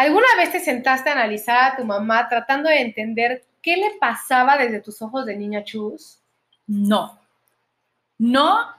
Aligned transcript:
¿Alguna 0.00 0.28
vez 0.38 0.50
te 0.50 0.60
sentaste 0.60 1.10
a 1.10 1.12
analizar 1.12 1.72
a 1.72 1.76
tu 1.76 1.84
mamá 1.84 2.26
tratando 2.26 2.70
de 2.70 2.80
entender 2.80 3.44
qué 3.60 3.76
le 3.76 3.98
pasaba 4.00 4.56
desde 4.56 4.80
tus 4.80 5.02
ojos 5.02 5.26
de 5.26 5.36
niña 5.36 5.62
chus? 5.62 6.22
No. 6.66 7.20
No. 8.16 8.74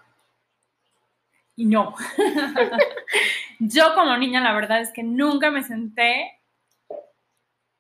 Y 1.55 1.65
no. 1.65 1.93
yo 3.59 3.93
como 3.93 4.18
niña, 4.18 4.41
la 4.41 4.51
verdad 4.54 4.81
es 4.81 4.91
que 4.91 5.04
nunca 5.04 5.51
me 5.51 5.61
senté. 5.61 6.39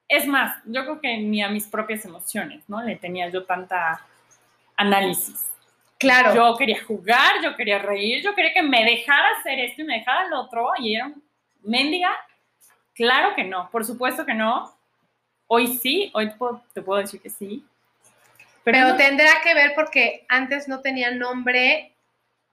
Es 0.07 0.27
más, 0.27 0.61
yo 0.65 0.83
creo 0.83 1.01
que 1.01 1.17
ni 1.17 1.41
a 1.41 1.49
mis 1.49 1.65
propias 1.65 2.05
emociones, 2.05 2.63
¿no? 2.67 2.83
Le 2.83 2.95
tenía 2.97 3.27
yo 3.29 3.45
tanta 3.45 4.05
análisis. 4.77 5.47
Claro. 5.97 6.35
Yo 6.35 6.55
quería 6.57 6.83
jugar, 6.83 7.41
yo 7.41 7.55
quería 7.55 7.79
reír, 7.79 8.21
yo 8.23 8.35
quería 8.35 8.53
que 8.53 8.61
me 8.61 8.85
dejara 8.85 9.29
hacer 9.39 9.57
esto 9.61 9.81
y 9.81 9.85
me 9.85 9.97
dejara 9.97 10.27
lo 10.27 10.41
otro. 10.41 10.69
Y 10.77 10.95
era 10.95 11.11
mendiga. 11.63 12.15
Claro 12.93 13.35
que 13.35 13.43
no, 13.43 13.69
por 13.71 13.85
supuesto 13.85 14.25
que 14.25 14.33
no. 14.33 14.73
Hoy 15.47 15.77
sí, 15.77 16.11
hoy 16.13 16.31
te 16.73 16.81
puedo 16.81 17.01
decir 17.01 17.21
que 17.21 17.29
sí. 17.29 17.65
Pero, 18.63 18.95
tendrá 18.95 19.41
que 19.43 19.53
ver 19.53 19.73
porque 19.75 20.25
antes 20.29 20.67
no 20.67 20.81
tenía 20.81 21.11
nombre 21.11 21.93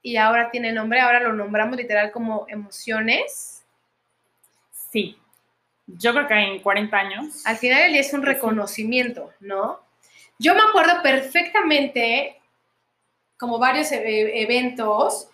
y 0.01 0.15
ahora 0.17 0.49
tiene 0.49 0.71
nombre, 0.71 0.99
ahora 0.99 1.19
lo 1.19 1.33
nombramos 1.33 1.77
literal 1.77 2.11
como 2.11 2.45
emociones. 2.49 3.63
Sí, 4.71 5.17
yo 5.85 6.13
creo 6.13 6.27
que 6.27 6.33
en 6.33 6.59
40 6.61 6.97
años. 6.97 7.45
Al 7.45 7.57
final 7.57 7.81
el 7.83 7.91
día 7.91 8.01
es 8.01 8.13
un 8.13 8.23
reconocimiento, 8.23 9.31
¿no? 9.39 9.79
Yo 10.39 10.55
me 10.55 10.61
acuerdo 10.61 11.01
perfectamente 11.03 12.39
como 13.37 13.59
varios 13.59 13.91
e-, 13.91 14.41
eventos 14.41 15.27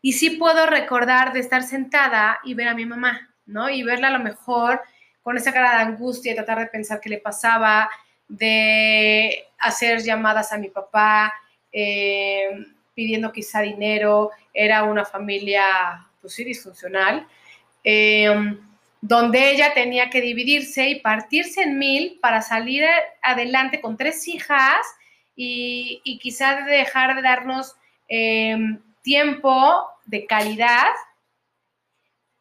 y 0.00 0.12
sí 0.12 0.30
puedo 0.30 0.66
recordar 0.66 1.32
de 1.32 1.40
estar 1.40 1.62
sentada 1.62 2.38
y 2.44 2.54
ver 2.54 2.68
a 2.68 2.74
mi 2.74 2.86
mamá, 2.86 3.31
¿no? 3.46 3.70
Y 3.70 3.82
verla 3.82 4.08
a 4.08 4.18
lo 4.18 4.20
mejor 4.20 4.80
con 5.22 5.36
esa 5.36 5.52
cara 5.52 5.76
de 5.76 5.82
angustia 5.82 6.32
y 6.32 6.34
tratar 6.34 6.58
de 6.58 6.66
pensar 6.66 7.00
qué 7.00 7.08
le 7.08 7.18
pasaba, 7.18 7.88
de 8.28 9.44
hacer 9.58 10.02
llamadas 10.02 10.52
a 10.52 10.58
mi 10.58 10.68
papá, 10.68 11.32
eh, 11.72 12.50
pidiendo 12.94 13.32
quizá 13.32 13.60
dinero, 13.60 14.30
era 14.52 14.84
una 14.84 15.04
familia, 15.04 15.64
pues 16.20 16.34
sí, 16.34 16.44
disfuncional, 16.44 17.26
em, 17.84 18.58
donde 19.00 19.50
ella 19.50 19.74
tenía 19.74 20.10
que 20.10 20.20
dividirse 20.20 20.88
y 20.88 21.00
partirse 21.00 21.62
en 21.62 21.78
mil 21.78 22.18
para 22.20 22.42
salir 22.42 22.84
adelante 23.22 23.80
con 23.80 23.96
tres 23.96 24.28
hijas 24.28 24.86
y, 25.34 26.00
y 26.04 26.18
quizá 26.18 26.62
dejar 26.62 27.16
de 27.16 27.22
darnos 27.22 27.76
em, 28.08 28.80
tiempo 29.02 29.86
de 30.06 30.26
calidad 30.26 30.92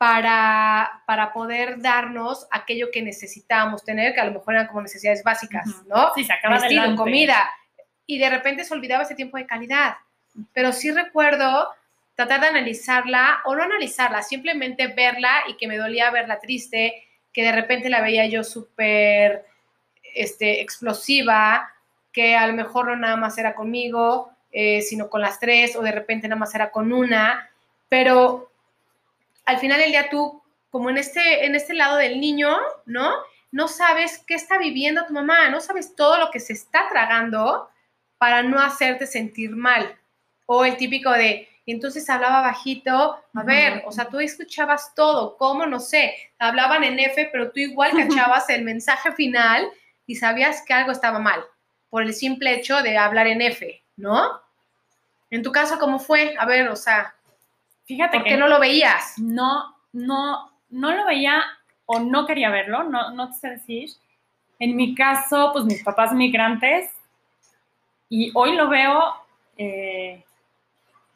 para, 0.01 1.03
para, 1.05 1.31
poder 1.31 1.79
darnos 1.79 2.47
aquello 2.49 2.89
que 2.91 3.03
necesitábamos 3.03 3.83
tener, 3.83 4.15
que 4.15 4.19
a 4.19 4.25
lo 4.25 4.31
mejor 4.31 4.55
eran 4.55 4.65
como 4.65 4.81
necesidades 4.81 5.23
básicas, 5.23 5.67
¿no? 5.85 6.11
Sí, 6.15 6.23
se 6.23 6.33
acaba 6.33 6.55
Vestido, 6.57 6.95
comida. 6.95 7.47
Y 8.07 8.17
de 8.17 8.27
repente 8.31 8.63
se 8.63 8.73
olvidaba 8.73 9.03
ese 9.03 9.13
tiempo 9.13 9.37
de 9.37 9.45
calidad. 9.45 9.97
Pero 10.53 10.71
sí 10.71 10.89
recuerdo 10.89 11.67
tratar 12.15 12.41
de 12.41 12.47
analizarla, 12.47 13.41
o 13.45 13.55
no 13.55 13.61
analizarla, 13.61 14.23
simplemente 14.23 14.87
verla 14.87 15.43
y 15.47 15.55
que 15.55 15.67
me 15.67 15.77
dolía 15.77 16.09
verla 16.09 16.39
triste, 16.39 17.07
que 17.31 17.43
de 17.43 17.51
repente 17.51 17.87
la 17.91 18.01
veía 18.01 18.25
yo 18.25 18.43
súper 18.43 19.45
este, 20.15 20.61
explosiva, 20.61 21.71
que 22.11 22.35
a 22.35 22.47
lo 22.47 22.53
mejor 22.53 22.87
no 22.87 22.95
nada 22.95 23.17
más 23.17 23.37
era 23.37 23.53
conmigo, 23.53 24.31
eh, 24.51 24.81
sino 24.81 25.11
con 25.11 25.21
las 25.21 25.39
tres, 25.39 25.75
o 25.75 25.83
de 25.83 25.91
repente 25.91 26.27
nada 26.27 26.39
más 26.39 26.55
era 26.55 26.71
con 26.71 26.91
una, 26.91 27.51
pero 27.87 28.50
al 29.45 29.57
final 29.59 29.79
del 29.79 29.91
día 29.91 30.09
tú, 30.09 30.41
como 30.69 30.89
en 30.89 30.97
este, 30.97 31.45
en 31.45 31.55
este 31.55 31.73
lado 31.73 31.97
del 31.97 32.19
niño, 32.19 32.57
¿no? 32.85 33.11
No 33.51 33.67
sabes 33.67 34.23
qué 34.25 34.35
está 34.35 34.57
viviendo 34.57 35.05
tu 35.05 35.13
mamá, 35.13 35.49
no 35.49 35.59
sabes 35.59 35.95
todo 35.95 36.17
lo 36.17 36.31
que 36.31 36.39
se 36.39 36.53
está 36.53 36.87
tragando 36.89 37.69
para 38.17 38.43
no 38.43 38.59
hacerte 38.59 39.07
sentir 39.07 39.51
mal. 39.51 39.97
O 40.45 40.63
el 40.63 40.77
típico 40.77 41.11
de, 41.11 41.49
entonces 41.65 42.09
hablaba 42.09 42.41
bajito, 42.41 43.19
a 43.33 43.43
ver, 43.43 43.83
o 43.85 43.91
sea, 43.91 44.05
tú 44.05 44.19
escuchabas 44.19 44.93
todo, 44.95 45.37
¿cómo? 45.37 45.65
No 45.65 45.79
sé, 45.79 46.13
hablaban 46.39 46.83
en 46.83 46.99
F, 46.99 47.29
pero 47.31 47.51
tú 47.51 47.59
igual 47.59 47.91
cachabas 47.97 48.49
el 48.49 48.63
mensaje 48.63 49.11
final 49.13 49.69
y 50.05 50.15
sabías 50.15 50.63
que 50.65 50.73
algo 50.73 50.91
estaba 50.91 51.19
mal, 51.19 51.43
por 51.89 52.03
el 52.03 52.13
simple 52.13 52.53
hecho 52.53 52.81
de 52.81 52.97
hablar 52.97 53.27
en 53.27 53.41
F, 53.41 53.83
¿no? 53.95 54.41
En 55.29 55.43
tu 55.43 55.51
caso, 55.51 55.79
¿cómo 55.79 55.99
fue? 55.99 56.35
A 56.37 56.45
ver, 56.45 56.67
o 56.69 56.75
sea, 56.75 57.15
Fíjate 57.85 58.19
¿Por 58.19 58.27
qué 58.27 58.37
no 58.37 58.47
lo 58.47 58.59
veías? 58.59 59.17
No, 59.17 59.75
no, 59.93 60.51
no 60.69 60.91
lo 60.91 61.05
veía 61.05 61.43
o 61.85 61.99
no 61.99 62.25
quería 62.25 62.49
verlo, 62.49 62.83
no, 62.83 63.11
no 63.11 63.29
te 63.29 63.35
sé 63.35 63.49
decir. 63.49 63.89
En 64.59 64.75
mi 64.75 64.95
caso, 64.95 65.49
pues 65.53 65.65
mis 65.65 65.83
papás 65.83 66.13
migrantes, 66.13 66.91
y 68.13 68.29
hoy 68.33 68.57
lo 68.57 68.67
veo, 68.67 69.01
eh, 69.57 70.21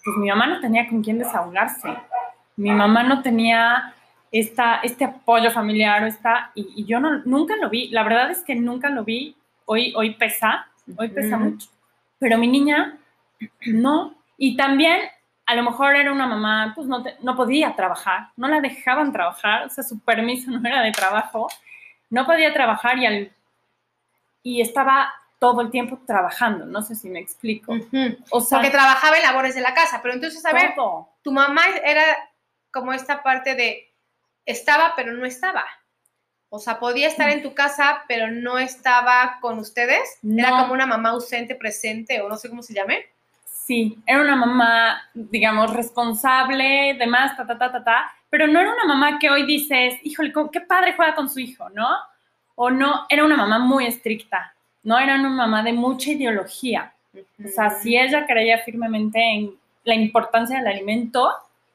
pues 0.01 0.17
mi 0.17 0.29
mamá 0.29 0.47
no 0.47 0.61
tenía 0.61 0.87
con 0.87 1.03
quién 1.03 1.19
desahogarse. 1.19 1.89
Mi 2.55 2.71
mamá 2.71 3.03
no 3.03 3.21
tenía 3.21 3.93
esta, 4.31 4.77
este 4.77 5.03
apoyo 5.03 5.51
familiar, 5.51 6.07
esta, 6.07 6.51
y, 6.55 6.85
yo 6.85 7.01
no, 7.01 7.21
nunca 7.25 7.57
lo 7.57 7.69
vi. 7.69 7.89
La 7.89 8.03
verdad 8.03 8.31
es 8.31 8.43
que 8.43 8.55
nunca 8.55 8.89
lo 8.89 9.03
vi. 9.03 9.35
Hoy, 9.65 9.93
hoy 9.97 10.15
pesa, 10.15 10.67
hoy 10.95 11.09
pesa 11.09 11.37
mucho. 11.37 11.67
Pero 12.17 12.37
mi 12.37 12.47
niña, 12.47 12.97
no. 13.65 14.15
Y 14.37 14.55
también 14.55 15.01
a 15.45 15.55
lo 15.55 15.63
mejor 15.63 15.95
era 15.95 16.11
una 16.11 16.27
mamá, 16.27 16.73
pues 16.75 16.87
no, 16.87 17.03
no 17.21 17.35
podía 17.35 17.75
trabajar, 17.75 18.29
no 18.35 18.47
la 18.47 18.61
dejaban 18.61 19.11
trabajar, 19.11 19.65
o 19.65 19.69
sea, 19.69 19.83
su 19.83 19.99
permiso 19.99 20.51
no 20.51 20.67
era 20.67 20.81
de 20.81 20.91
trabajo, 20.91 21.47
no 22.09 22.25
podía 22.25 22.53
trabajar 22.53 22.97
y, 22.97 23.05
al, 23.05 23.31
y 24.43 24.61
estaba 24.61 25.13
todo 25.39 25.61
el 25.61 25.69
tiempo 25.69 25.99
trabajando, 26.05 26.65
no 26.65 26.81
sé 26.81 26.95
si 26.95 27.09
me 27.09 27.19
explico. 27.19 27.73
O 28.31 28.41
sea, 28.41 28.59
Porque 28.59 28.71
trabajaba 28.71 29.17
en 29.17 29.23
labores 29.23 29.53
de 29.53 29.61
la 29.61 29.73
casa, 29.73 29.99
pero 30.01 30.13
entonces, 30.13 30.43
a 30.45 30.53
ver, 30.53 30.73
tu 31.21 31.31
mamá 31.31 31.61
era 31.83 32.03
como 32.71 32.93
esta 32.93 33.21
parte 33.21 33.55
de 33.55 33.91
estaba, 34.45 34.93
pero 34.95 35.13
no 35.13 35.25
estaba. 35.25 35.65
O 36.49 36.59
sea, 36.59 36.79
podía 36.79 37.07
estar 37.07 37.29
en 37.29 37.43
tu 37.43 37.53
casa, 37.53 38.03
pero 38.07 38.31
no 38.31 38.57
estaba 38.57 39.39
con 39.41 39.59
ustedes. 39.59 40.19
Era 40.23 40.51
como 40.51 40.73
una 40.73 40.85
mamá 40.85 41.09
ausente, 41.09 41.55
presente, 41.55 42.21
o 42.21 42.29
no 42.29 42.37
sé 42.37 42.49
cómo 42.49 42.63
se 42.63 42.73
llame. 42.73 43.05
Sí, 43.65 43.97
era 44.05 44.21
una 44.21 44.35
mamá, 44.35 45.09
digamos, 45.15 45.73
responsable, 45.73 46.95
demás, 46.99 47.35
ta, 47.35 47.47
ta, 47.47 47.57
ta, 47.57 47.71
ta, 47.71 47.83
ta, 47.83 48.11
pero 48.29 48.45
no 48.45 48.59
era 48.59 48.71
una 48.71 48.85
mamá 48.85 49.17
que 49.17 49.27
hoy 49.27 49.43
dices, 49.43 49.95
híjole, 50.03 50.31
qué 50.51 50.61
padre 50.61 50.93
juega 50.95 51.15
con 51.15 51.27
su 51.27 51.39
hijo, 51.39 51.67
¿no? 51.71 51.87
O 52.53 52.69
no, 52.69 53.07
era 53.09 53.25
una 53.25 53.35
mamá 53.35 53.57
muy 53.57 53.87
estricta, 53.87 54.53
no 54.83 54.99
era 54.99 55.15
una 55.15 55.29
mamá 55.29 55.63
de 55.63 55.73
mucha 55.73 56.11
ideología. 56.11 56.93
O 57.43 57.47
sea, 57.47 57.71
si 57.71 57.97
ella 57.97 58.27
creía 58.27 58.59
firmemente 58.59 59.19
en 59.19 59.55
la 59.83 59.95
importancia 59.95 60.59
del 60.59 60.67
alimento, 60.67 61.31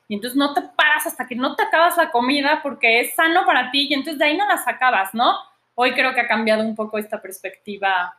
y 0.07 0.15
entonces 0.15 0.37
no 0.37 0.55
te 0.55 0.63
paras 0.63 1.09
hasta 1.09 1.27
que 1.27 1.35
no 1.35 1.57
te 1.57 1.65
acabas 1.65 1.97
la 1.97 2.13
comida 2.13 2.61
porque 2.63 3.01
es 3.01 3.17
sano 3.17 3.45
para 3.45 3.73
ti, 3.73 3.89
y 3.91 3.95
entonces 3.95 4.17
de 4.17 4.27
ahí 4.27 4.37
no 4.37 4.47
la 4.47 4.59
sacabas, 4.59 5.13
¿no? 5.13 5.35
Hoy 5.75 5.93
creo 5.95 6.15
que 6.15 6.21
ha 6.21 6.29
cambiado 6.29 6.63
un 6.63 6.77
poco 6.77 6.99
esta 6.99 7.21
perspectiva 7.21 8.15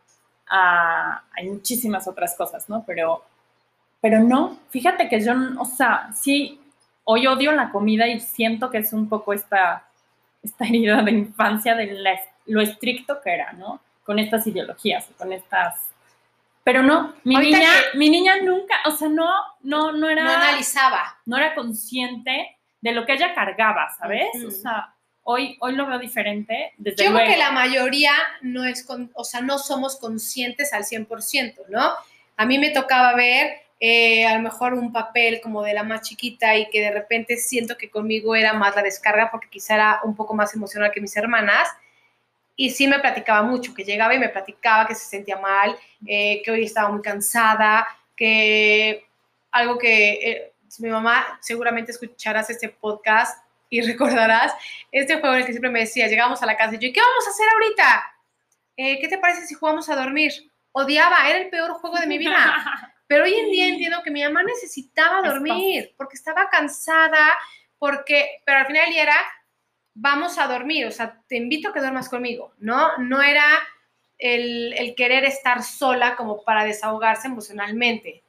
a, 0.49 1.23
hay 1.37 1.49
muchísimas 1.49 2.05
otras 2.05 2.35
cosas, 2.35 2.67
¿no? 2.67 2.83
Pero 2.85 3.23
pero 4.01 4.19
no, 4.23 4.57
fíjate 4.69 5.07
que 5.07 5.23
yo, 5.23 5.33
o 5.59 5.65
sea, 5.65 6.09
sí, 6.13 6.59
hoy 7.03 7.27
odio 7.27 7.51
la 7.51 7.71
comida 7.71 8.07
y 8.07 8.19
siento 8.19 8.71
que 8.71 8.79
es 8.79 8.93
un 8.93 9.07
poco 9.07 9.31
esta, 9.31 9.87
esta 10.43 10.65
herida 10.67 11.01
de 11.03 11.11
infancia 11.11 11.75
de 11.75 12.17
lo 12.47 12.61
estricto 12.61 13.21
que 13.21 13.33
era, 13.33 13.53
¿no? 13.53 13.79
Con 14.03 14.19
estas 14.19 14.45
ideologías, 14.47 15.07
con 15.17 15.31
estas... 15.31 15.87
Pero 16.63 16.83
no, 16.83 17.15
mi 17.23 17.37
niña, 17.37 17.69
mi 17.95 18.09
niña 18.09 18.37
nunca, 18.41 18.75
o 18.85 18.91
sea, 18.91 19.07
no, 19.07 19.29
no, 19.61 19.91
no 19.91 20.09
era... 20.09 20.23
No 20.23 20.31
analizaba. 20.31 21.17
No 21.25 21.37
era 21.37 21.55
consciente 21.55 22.57
de 22.81 22.91
lo 22.91 23.05
que 23.05 23.13
ella 23.13 23.33
cargaba, 23.33 23.89
¿sabes? 23.97 24.29
O 24.45 24.51
sea, 24.51 24.93
hoy, 25.23 25.57
hoy 25.59 25.75
lo 25.75 25.87
veo 25.87 25.97
diferente. 25.97 26.73
Desde 26.77 27.03
Yo 27.03 27.13
creo 27.13 27.27
que 27.27 27.37
la 27.37 27.51
mayoría 27.51 28.13
no 28.41 28.63
es, 28.63 28.85
con, 28.85 29.11
o 29.13 29.23
sea, 29.23 29.41
no 29.41 29.57
somos 29.57 29.97
conscientes 29.97 30.71
al 30.73 30.83
100%, 30.83 31.67
¿no? 31.69 31.91
A 32.37 32.45
mí 32.45 32.59
me 32.59 32.69
tocaba 32.69 33.15
ver 33.15 33.61
eh, 33.83 34.27
a 34.27 34.35
lo 34.35 34.43
mejor 34.43 34.75
un 34.75 34.93
papel 34.93 35.41
como 35.41 35.63
de 35.63 35.73
la 35.73 35.81
más 35.81 36.01
chiquita 36.01 36.55
y 36.55 36.69
que 36.69 36.81
de 36.81 36.91
repente 36.91 37.35
siento 37.37 37.75
que 37.75 37.89
conmigo 37.89 38.35
era 38.35 38.53
más 38.53 38.75
la 38.75 38.83
descarga 38.83 39.31
porque 39.31 39.49
quizá 39.49 39.73
era 39.73 39.99
un 40.03 40.15
poco 40.15 40.35
más 40.35 40.53
emocional 40.53 40.91
que 40.91 41.01
mis 41.01 41.17
hermanas. 41.17 41.67
Y 42.55 42.69
sí 42.69 42.87
me 42.87 42.99
platicaba 42.99 43.41
mucho, 43.41 43.73
que 43.73 43.83
llegaba 43.83 44.13
y 44.13 44.19
me 44.19 44.29
platicaba 44.29 44.85
que 44.85 44.93
se 44.93 45.05
sentía 45.05 45.37
mal, 45.37 45.75
eh, 46.05 46.43
que 46.45 46.51
hoy 46.51 46.63
estaba 46.63 46.89
muy 46.89 47.01
cansada, 47.01 47.87
que 48.15 49.03
algo 49.49 49.79
que 49.79 50.11
eh, 50.11 50.53
mi 50.77 50.89
mamá 50.89 51.39
seguramente 51.41 51.91
escucharás 51.91 52.51
este 52.51 52.69
podcast 52.69 53.43
y 53.67 53.81
recordarás 53.91 54.53
este 54.91 55.19
juego 55.19 55.33
en 55.33 55.39
el 55.39 55.45
que 55.47 55.53
siempre 55.53 55.71
me 55.71 55.79
decía, 55.79 56.07
llegamos 56.07 56.39
a 56.43 56.45
la 56.45 56.55
casa 56.55 56.75
y 56.75 56.77
yo, 56.77 56.93
¿qué 56.93 57.01
vamos 57.01 57.25
a 57.25 57.31
hacer 57.31 57.47
ahorita? 57.51 58.13
¿Qué 58.77 59.07
te 59.09 59.17
parece 59.17 59.47
si 59.47 59.55
jugamos 59.55 59.89
a 59.89 59.95
dormir? 59.95 60.31
Odiaba, 60.71 61.27
era 61.27 61.39
el 61.39 61.49
peor 61.49 61.71
juego 61.73 61.97
de 61.97 62.05
mi 62.05 62.19
vida. 62.19 62.90
Pero 63.11 63.25
hoy 63.25 63.33
en 63.33 63.51
día 63.51 63.67
entiendo 63.67 64.01
que 64.03 64.09
mi 64.09 64.23
mamá 64.23 64.41
necesitaba 64.41 65.21
dormir 65.21 65.93
porque 65.97 66.15
estaba 66.15 66.49
cansada, 66.49 67.37
porque, 67.77 68.41
pero 68.45 68.59
al 68.59 68.67
final 68.67 68.85
del 68.85 68.93
día 68.93 69.03
era 69.03 69.17
vamos 69.93 70.37
a 70.37 70.47
dormir, 70.47 70.85
o 70.85 70.91
sea, 70.91 71.21
te 71.27 71.35
invito 71.35 71.67
a 71.67 71.73
que 71.73 71.81
duermas 71.81 72.07
conmigo, 72.07 72.53
¿no? 72.59 72.97
No 72.99 73.21
era 73.21 73.43
el, 74.17 74.71
el 74.77 74.95
querer 74.95 75.25
estar 75.25 75.61
sola 75.61 76.15
como 76.15 76.45
para 76.45 76.63
desahogarse 76.63 77.27
emocionalmente, 77.27 78.23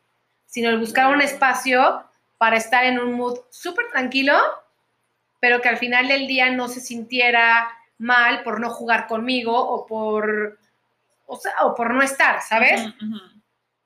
sino 0.47 0.69
el 0.69 0.81
buscar 0.81 1.15
un 1.15 1.21
espacio 1.21 2.03
para 2.37 2.57
estar 2.57 2.85
en 2.85 2.99
un 2.99 3.13
mood 3.13 3.39
súper 3.51 3.87
tranquilo, 3.89 4.37
pero 5.39 5.61
que 5.61 5.69
al 5.69 5.77
final 5.77 6.09
del 6.09 6.27
día 6.27 6.51
no 6.51 6.67
se 6.67 6.81
sintiera 6.81 7.71
mal 7.99 8.43
por 8.43 8.59
no 8.59 8.69
jugar 8.69 9.07
conmigo 9.07 9.57
o 9.57 9.87
por, 9.87 10.59
o, 11.27 11.37
sea, 11.37 11.53
o 11.61 11.77
por 11.77 11.95
no 11.95 12.03
estar, 12.03 12.43
¿sabes? 12.43 12.83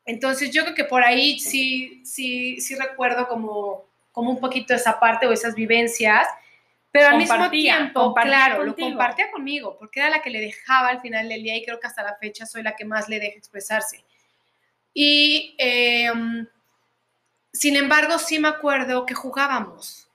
Entonces 0.06 0.52
yo 0.52 0.62
creo 0.62 0.74
que 0.74 0.84
por 0.84 1.02
ahí 1.02 1.38
sí, 1.40 2.00
sí, 2.04 2.60
sí 2.60 2.76
recuerdo 2.76 3.28
como, 3.28 3.84
como 4.12 4.30
un 4.30 4.40
poquito 4.40 4.72
esa 4.72 4.98
parte 4.98 5.26
o 5.26 5.32
esas 5.32 5.54
vivencias, 5.54 6.26
pero 6.92 7.08
al 7.08 7.18
mismo 7.18 7.50
tiempo, 7.50 8.14
claro, 8.14 8.56
contigo. 8.56 8.86
lo 8.86 8.90
compartía 8.90 9.30
conmigo, 9.30 9.76
porque 9.78 10.00
era 10.00 10.08
la 10.08 10.22
que 10.22 10.30
le 10.30 10.40
dejaba 10.40 10.88
al 10.88 11.02
final 11.02 11.28
del 11.28 11.42
día 11.42 11.56
y 11.56 11.64
creo 11.64 11.78
que 11.78 11.88
hasta 11.88 12.02
la 12.02 12.16
fecha 12.16 12.46
soy 12.46 12.62
la 12.62 12.74
que 12.74 12.86
más 12.86 13.08
le 13.08 13.20
deja 13.20 13.36
expresarse. 13.36 14.02
Y 14.94 15.54
eh, 15.58 16.10
sin 17.52 17.76
embargo, 17.76 18.18
sí 18.18 18.38
me 18.38 18.48
acuerdo 18.48 19.04
que 19.04 19.14
jugábamos 19.14 20.08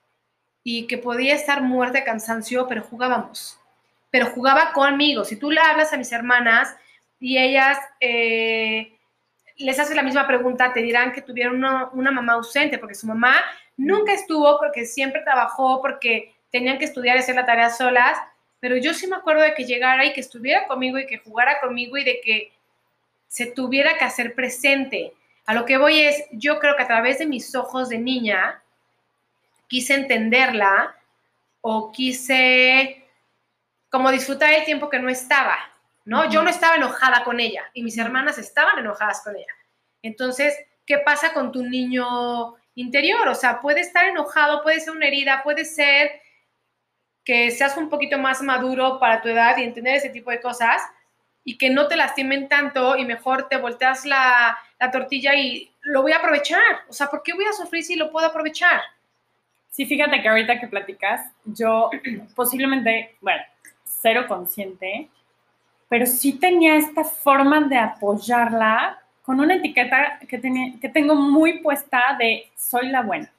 y 0.64 0.88
que 0.88 0.98
podía 0.98 1.36
estar 1.36 1.62
muerta 1.62 2.00
de 2.00 2.06
cansancio, 2.06 2.68
pero 2.68 2.82
jugábamos. 2.84 3.60
Pero 4.10 4.28
jugaba 4.28 4.74
conmigo. 4.74 5.24
Si 5.24 5.36
tú 5.36 5.52
le 5.52 5.60
hablas 5.60 5.94
a 5.94 5.98
mis 5.98 6.12
hermanas 6.12 6.76
y 7.20 7.38
ellas 7.38 7.78
eh, 8.00 8.98
les 9.62 9.80
haces 9.80 9.96
la 9.96 10.04
misma 10.04 10.28
pregunta, 10.28 10.74
te 10.74 10.82
dirán 10.82 11.12
que 11.12 11.22
tuvieron 11.22 11.56
una, 11.56 11.90
una 11.94 12.12
mamá 12.12 12.34
ausente, 12.34 12.78
porque 12.78 12.96
su 12.96 13.08
mamá 13.08 13.36
nunca 13.78 14.14
estuvo, 14.14 14.58
porque 14.60 14.86
siempre 14.86 15.22
trabajó, 15.22 15.82
porque 15.82 16.36
tenían 16.52 16.78
que 16.78 16.86
estudiar 16.86 17.16
y 17.16 17.20
hacer 17.20 17.36
la 17.36 17.46
tarea 17.46 17.70
solas. 17.70 18.18
Pero 18.60 18.78
yo 18.78 18.94
sí 18.94 19.08
me 19.08 19.16
acuerdo 19.16 19.42
de 19.42 19.54
que 19.54 19.66
llegara 19.66 20.06
y 20.06 20.14
que 20.14 20.22
estuviera 20.22 20.68
conmigo 20.68 21.00
y 21.00 21.08
que 21.08 21.18
jugara 21.18 21.60
conmigo 21.60 21.98
y 21.98 22.04
de 22.04 22.22
que 22.22 22.54
se 23.28 23.48
tuviera 23.48 23.98
que 23.98 24.06
hacer 24.06 24.36
presente. 24.36 25.14
A 25.46 25.54
lo 25.54 25.66
que 25.66 25.78
voy 25.78 26.02
es, 26.02 26.26
yo 26.32 26.60
creo 26.60 26.76
que 26.76 26.84
a 26.84 26.88
través 26.88 27.18
de 27.20 27.26
mis 27.26 27.56
ojos 27.56 27.90
de 27.90 27.98
niña 27.98 28.62
quise 29.68 29.96
entenderla 29.96 30.96
o 31.62 31.92
quise 31.92 33.04
como 33.90 34.12
disfrutar 34.12 34.54
el 34.54 34.66
tiempo 34.66 34.90
que 34.90 35.00
no 35.00 35.10
estaba, 35.10 35.58
¿no? 36.06 36.30
Yo 36.30 36.44
no 36.44 36.50
estaba 36.50 36.76
enojada 36.76 37.24
con 37.24 37.40
ella 37.40 37.64
y 37.74 37.84
mis 37.84 37.98
hermanas 37.98 38.38
estaban 38.38 38.80
enojadas 38.80 39.22
con 39.24 39.36
ella. 39.36 39.54
Entonces, 40.02 40.56
¿qué 40.86 41.00
pasa 41.00 41.34
con 41.34 41.52
tu 41.52 41.64
niño 41.64 42.56
interior? 42.76 43.28
O 43.28 43.36
sea, 43.36 43.62
puede 43.62 43.82
estar 43.82 44.06
enojado, 44.06 44.64
puede 44.64 44.80
ser 44.80 44.92
una 44.92 45.08
herida, 45.08 45.42
puede 45.44 45.66
ser 45.66 46.22
que 47.24 47.52
seas 47.52 47.78
un 47.78 47.90
poquito 47.90 48.18
más 48.18 48.42
maduro 48.42 49.00
para 49.00 49.22
tu 49.22 49.30
edad 49.30 49.58
y 49.58 49.64
entender 49.64 49.96
ese 49.96 50.10
tipo 50.10 50.32
de 50.32 50.42
cosas 50.42 50.82
y 51.44 51.58
que 51.58 51.70
no 51.70 51.88
te 51.88 51.96
lastimen 51.96 52.48
tanto 52.48 52.98
y 52.98 53.06
mejor 53.06 53.48
te 53.48 53.58
volteas 53.58 54.06
la, 54.06 54.58
la 54.80 54.92
tortilla 54.92 55.36
y 55.36 55.72
lo 55.82 56.02
voy 56.02 56.12
a 56.12 56.18
aprovechar. 56.18 56.82
O 56.88 56.94
sea, 56.94 57.08
¿por 57.08 57.24
qué 57.24 57.34
voy 57.34 57.46
a 57.46 57.54
sufrir 57.54 57.84
si 57.84 57.96
lo 57.96 58.12
puedo 58.12 58.28
aprovechar? 58.28 58.82
Sí, 59.70 59.86
fíjate 59.86 60.22
que 60.22 60.28
ahorita 60.28 60.60
que 60.60 60.68
platicas, 60.68 61.32
yo 61.46 61.90
posiblemente, 62.36 63.16
bueno, 63.22 63.42
cero 63.84 64.26
consciente, 64.28 65.10
pero 65.92 66.06
sí 66.06 66.40
tenía 66.40 66.78
esta 66.78 67.04
forma 67.04 67.60
de 67.60 67.78
apoyarla 67.78 68.98
con 69.24 69.42
una 69.42 69.56
etiqueta 69.56 70.20
que, 70.26 70.38
tenía, 70.38 70.80
que 70.80 70.88
tengo 70.88 71.16
muy 71.16 71.60
puesta 71.60 72.16
de 72.18 72.50
soy 72.56 72.88
la 72.88 73.02
buena. 73.02 73.30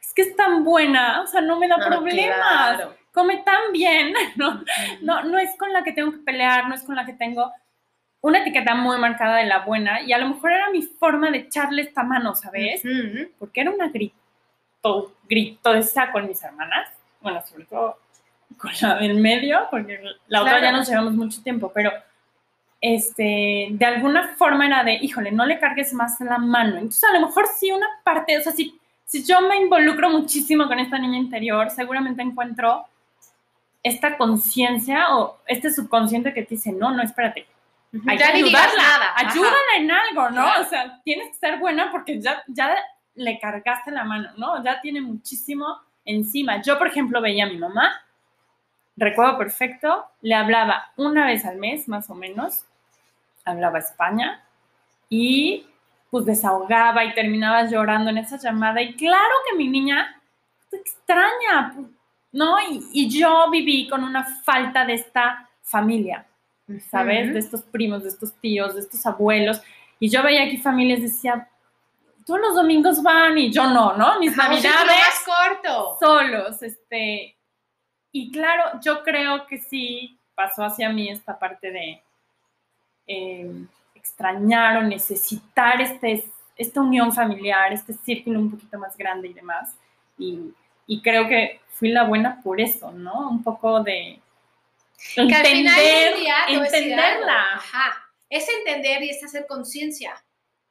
Es 0.00 0.12
que 0.12 0.22
es 0.22 0.34
tan 0.34 0.64
buena, 0.64 1.22
o 1.22 1.26
sea, 1.28 1.40
no 1.42 1.56
me 1.60 1.68
da 1.68 1.76
Ah, 1.80 1.86
problemas, 1.86 2.36
claro. 2.76 2.96
come 3.12 3.36
tan 3.44 3.70
bien, 3.72 4.12
¿no? 4.34 4.60
No, 5.02 5.22
no 5.22 5.38
es 5.38 5.56
con 5.56 5.72
la 5.72 5.84
que 5.84 5.92
tengo 5.92 6.10
que 6.10 6.18
pelear, 6.18 6.68
no 6.68 6.74
es 6.74 6.82
con 6.82 6.96
la 6.96 7.06
que 7.06 7.12
tengo 7.12 7.52
una 8.22 8.40
etiqueta 8.40 8.74
muy 8.74 8.98
marcada 8.98 9.36
de 9.36 9.46
la 9.46 9.60
buena 9.60 10.02
y 10.02 10.12
a 10.12 10.18
lo 10.18 10.30
mejor 10.30 10.50
era 10.50 10.68
mi 10.70 10.82
forma 10.82 11.30
de 11.30 11.38
echarle 11.38 11.82
esta 11.82 12.02
mano, 12.02 12.34
¿sabes? 12.34 12.84
Ujú. 12.84 13.30
Porque 13.38 13.60
era 13.60 13.70
una 13.70 13.86
grito, 13.86 15.14
gritosa 15.28 16.10
con 16.10 16.26
mis 16.26 16.42
hermanas, 16.42 16.90
bueno, 17.20 17.40
sobre 17.46 17.66
todo 17.66 18.00
con 18.58 18.70
la 18.80 18.96
del 18.96 19.14
medio, 19.16 19.66
porque 19.70 20.00
la 20.28 20.40
otra 20.42 20.58
Claro. 20.58 20.66
ya 20.66 20.72
nos 20.72 20.88
llevamos 20.88 21.14
mucho 21.14 21.42
tiempo, 21.42 21.70
pero 21.74 21.92
este, 22.80 23.68
de 23.70 23.84
alguna 23.86 24.28
forma 24.36 24.66
era 24.66 24.84
de, 24.84 24.94
híjole, 24.94 25.32
no 25.32 25.46
le 25.46 25.58
cargues 25.58 25.92
más 25.92 26.20
la 26.20 26.38
mano. 26.38 26.76
Entonces, 26.76 27.04
a 27.04 27.18
lo 27.18 27.26
mejor 27.26 27.46
sí 27.58 27.70
una 27.72 27.86
parte, 28.04 28.36
o 28.38 28.40
sea, 28.42 28.52
si, 28.52 28.78
si 29.04 29.24
yo 29.24 29.40
me 29.40 29.56
involucro 29.56 30.10
muchísimo 30.10 30.66
con 30.68 30.78
esta 30.78 30.98
niña 30.98 31.18
interior, 31.18 31.70
seguramente 31.70 32.22
encuentro 32.22 32.86
esta 33.82 34.16
conciencia 34.16 35.14
o 35.16 35.38
este 35.46 35.72
subconsciente 35.72 36.34
que 36.34 36.42
te 36.42 36.56
dice, 36.56 36.72
no, 36.72 36.90
no, 36.90 37.02
espérate, 37.02 37.46
hay 38.06 38.18
Ya 38.18 38.32
que 38.32 38.38
ayudarla, 38.38 38.82
nada. 38.82 39.06
Ajá. 39.14 39.30
ayúdala 39.30 39.56
en 39.78 39.90
algo, 39.90 40.30
¿no? 40.30 40.42
Claro. 40.42 40.62
O 40.62 40.64
sea, 40.68 41.00
tienes 41.04 41.28
que 41.28 41.34
ser 41.34 41.58
buena 41.58 41.90
porque 41.92 42.20
ya, 42.20 42.42
ya 42.48 42.74
le 43.14 43.38
cargaste 43.38 43.90
la 43.90 44.04
mano, 44.04 44.28
¿no? 44.36 44.62
Ya 44.62 44.80
tiene 44.80 45.00
muchísimo 45.00 45.66
encima. 46.04 46.60
Yo, 46.62 46.78
por 46.78 46.88
ejemplo, 46.88 47.20
veía 47.22 47.44
a 47.44 47.48
mi 47.48 47.58
mamá, 47.58 47.92
recuerdo 48.96 49.38
perfecto, 49.38 50.06
le 50.20 50.34
hablaba 50.34 50.92
una 50.96 51.26
vez 51.26 51.44
al 51.44 51.56
mes, 51.56 51.88
más 51.88 52.10
o 52.10 52.14
menos, 52.14 52.64
hablaba 53.44 53.78
España, 53.78 54.42
y 55.08 55.66
pues 56.10 56.24
desahogaba 56.24 57.04
y 57.04 57.14
terminaba 57.14 57.64
llorando 57.64 58.10
en 58.10 58.18
esa 58.18 58.38
llamada. 58.38 58.80
Y 58.82 58.94
claro 58.94 59.34
que 59.48 59.56
mi 59.56 59.68
niña 59.68 60.20
te 60.70 60.76
extraña, 60.78 61.74
¿no? 62.32 62.56
Y, 62.70 62.88
y 62.92 63.08
yo 63.08 63.50
viví 63.50 63.88
con 63.88 64.02
una 64.04 64.24
falta 64.24 64.84
de 64.84 64.94
esta 64.94 65.48
familia. 65.62 66.26
¿sabes? 66.90 67.24
Ujú. 67.26 67.34
De 67.34 67.38
estos 67.38 67.62
primos, 67.62 68.02
de 68.02 68.08
estos 68.08 68.34
tíos, 68.40 68.74
de 68.74 68.80
estos 68.80 69.04
abuelos. 69.06 69.60
Y 69.98 70.08
yo 70.08 70.22
veía 70.22 70.44
aquí 70.44 70.58
familias, 70.58 71.00
decía, 71.00 71.48
todos 72.24 72.40
los 72.40 72.54
domingos 72.54 73.02
van 73.02 73.38
y 73.38 73.52
yo 73.52 73.66
no, 73.68 73.96
¿no? 73.96 74.18
Mis 74.18 74.36
navidades 74.36 75.24
corto. 75.24 75.96
solos, 76.00 76.62
este. 76.62 77.35
Y 78.18 78.30
claro, 78.30 78.80
yo 78.82 79.02
creo 79.02 79.46
que 79.46 79.58
sí 79.58 80.18
pasó 80.34 80.64
hacia 80.64 80.88
mí 80.88 81.10
esta 81.10 81.38
parte 81.38 81.70
de 81.70 82.02
eh, 83.06 83.66
extrañar 83.94 84.78
o 84.78 84.82
necesitar 84.82 85.82
este, 85.82 86.24
esta 86.56 86.80
unión 86.80 87.12
familiar, 87.12 87.74
este 87.74 87.92
círculo 87.92 88.38
un 88.40 88.50
poquito 88.50 88.78
más 88.78 88.96
grande 88.96 89.28
y 89.28 89.34
demás. 89.34 89.76
Y, 90.16 90.54
y 90.86 91.02
creo 91.02 91.28
que 91.28 91.60
fui 91.68 91.90
la 91.90 92.04
buena 92.04 92.40
por 92.42 92.58
eso, 92.58 92.90
¿no? 92.90 93.28
Un 93.28 93.42
poco 93.42 93.82
de 93.82 94.18
Que 95.14 95.20
al 95.20 95.44
final 95.44 95.78
entender, 95.78 96.14
del 96.14 96.20
día 96.20 96.36
entenderla. 96.48 97.42
Ajá. 97.52 98.10
Es 98.30 98.48
entender 98.48 99.02
y 99.02 99.10
es 99.10 99.22
hacer 99.22 99.46
conciencia. 99.46 100.14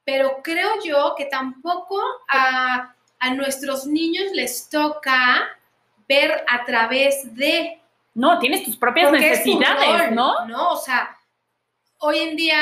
Pero 0.02 0.40
creo 0.42 0.82
yo 0.84 1.14
que 1.16 1.26
tampoco 1.26 2.02
a, 2.28 2.92
a 3.20 3.34
nuestros 3.34 3.86
niños 3.86 4.32
les 4.32 4.68
toca 4.68 5.48
ver 6.08 6.44
a 6.48 6.64
través 6.64 7.34
de 7.34 7.80
No, 8.14 8.38
tienes 8.38 8.64
tus 8.64 8.76
propias 8.76 9.10
tu 9.10 9.16
necesidades, 9.16 10.12
¿no? 10.12 10.46
¿no? 10.46 10.70
O 10.70 10.76
sea, 10.76 11.16
hoy 11.98 12.18
en 12.18 12.36
día, 12.36 12.60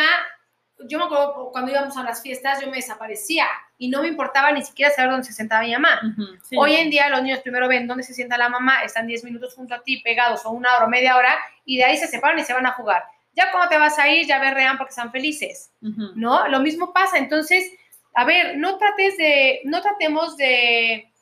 yo 0.88 0.98
me 0.98 1.04
acuerdo 1.04 1.50
cuando 1.52 1.70
íbamos 1.70 1.96
a 1.96 2.02
las 2.02 2.22
fiestas, 2.22 2.60
yo 2.60 2.68
me 2.68 2.76
desaparecía 2.76 3.46
y 3.78 3.88
no 3.88 4.02
me 4.02 4.08
importaba 4.08 4.52
ni 4.52 4.62
siquiera 4.62 4.92
saber 4.92 5.10
dónde 5.10 5.26
se 5.26 5.32
sentaba 5.32 5.62
mi 5.62 5.72
mamá. 5.72 6.00
Sí. 6.42 6.56
Hoy 6.58 6.74
en 6.76 6.90
día 6.90 7.08
los 7.08 7.22
niños 7.22 7.40
primero 7.40 7.68
ven 7.68 7.86
dónde 7.86 8.02
se 8.02 8.14
sienta 8.14 8.38
la 8.38 8.48
mamá, 8.48 8.82
están 8.82 9.06
10 9.06 9.24
minutos 9.24 9.54
junto 9.54 9.74
a 9.74 9.82
ti, 9.82 10.00
pegados 10.02 10.44
o 10.44 10.50
una 10.50 10.74
hora 10.76 10.86
o 10.86 10.88
media 10.88 11.16
hora, 11.16 11.38
y 11.64 11.76
de 11.76 11.84
ahí 11.84 11.96
se 11.96 12.06
separan 12.06 12.38
y 12.38 12.44
se 12.44 12.54
van 12.54 12.66
a 12.66 12.72
jugar. 12.72 13.04
Ya 13.36 13.50
cuando 13.50 13.68
te 13.68 13.78
vas 13.78 13.98
a 13.98 14.08
ir, 14.08 14.26
ya 14.26 14.38
berrean 14.38 14.78
porque 14.78 14.90
están 14.90 15.10
felices. 15.10 15.72
¿no? 15.80 16.46
Lo 16.48 16.60
mismo 16.60 16.92
pasa. 16.92 17.18
Entonces, 17.18 17.68
a 18.14 18.24
ver, 18.24 18.56
no 18.58 18.78
trates 18.78 19.16
de, 19.16 19.60
no 19.64 19.82
tratemos 19.82 20.36
de, 20.36 21.12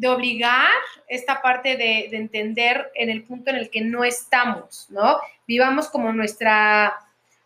de 0.00 0.08
obligar 0.08 0.70
esta 1.08 1.42
parte 1.42 1.76
de, 1.76 2.08
de 2.10 2.16
entender 2.16 2.90
en 2.94 3.10
el 3.10 3.22
punto 3.24 3.50
en 3.50 3.56
el 3.56 3.68
que 3.68 3.82
no 3.82 4.02
estamos, 4.02 4.86
¿no? 4.88 5.18
Vivamos 5.46 5.88
como 5.90 6.10
nuestra, 6.10 6.98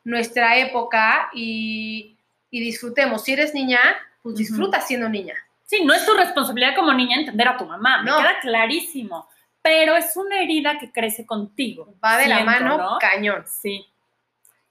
nuestra 0.05 0.57
época 0.59 1.31
y, 1.35 2.17
y 2.51 2.61
disfrutemos. 2.61 3.25
Si 3.25 3.33
eres 3.33 3.55
niña, 3.55 3.81
pues 4.23 4.37
disfruta 4.37 4.81
siendo 4.81 5.09
niña. 5.09 5.35
Sí, 5.65 5.85
no 5.85 5.93
es 5.95 6.07
tu 6.07 6.15
responsabilidad 6.15 6.77
como 6.77 6.93
niña 6.93 7.19
entender 7.19 7.49
a 7.49 7.57
tu 7.57 7.65
mamá, 7.65 8.03
me 8.03 8.11
No. 8.11 8.19
queda 8.19 8.39
clarísimo. 8.41 9.29
Pero 9.61 9.97
es 9.97 10.17
una 10.17 10.41
herida 10.41 10.79
que 10.79 10.93
crece 10.93 11.27
contigo. 11.27 11.93
Va 12.05 12.19
de 12.19 12.29
la 12.29 12.45
mano, 12.45 12.79
¿no? 12.79 12.99
cañón. 13.01 13.45
Sí. 13.49 13.85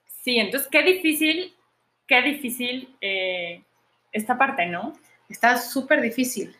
Sí, 0.05 0.39
entonces 0.39 0.69
qué 0.71 0.83
difícil, 0.83 1.53
qué 2.07 2.21
difícil 2.21 2.95
eh, 3.01 3.61
esta 4.13 4.37
parte, 4.37 4.67
¿no? 4.67 4.93
Está 5.27 5.57
súper 5.57 5.99
difícil. 5.99 6.55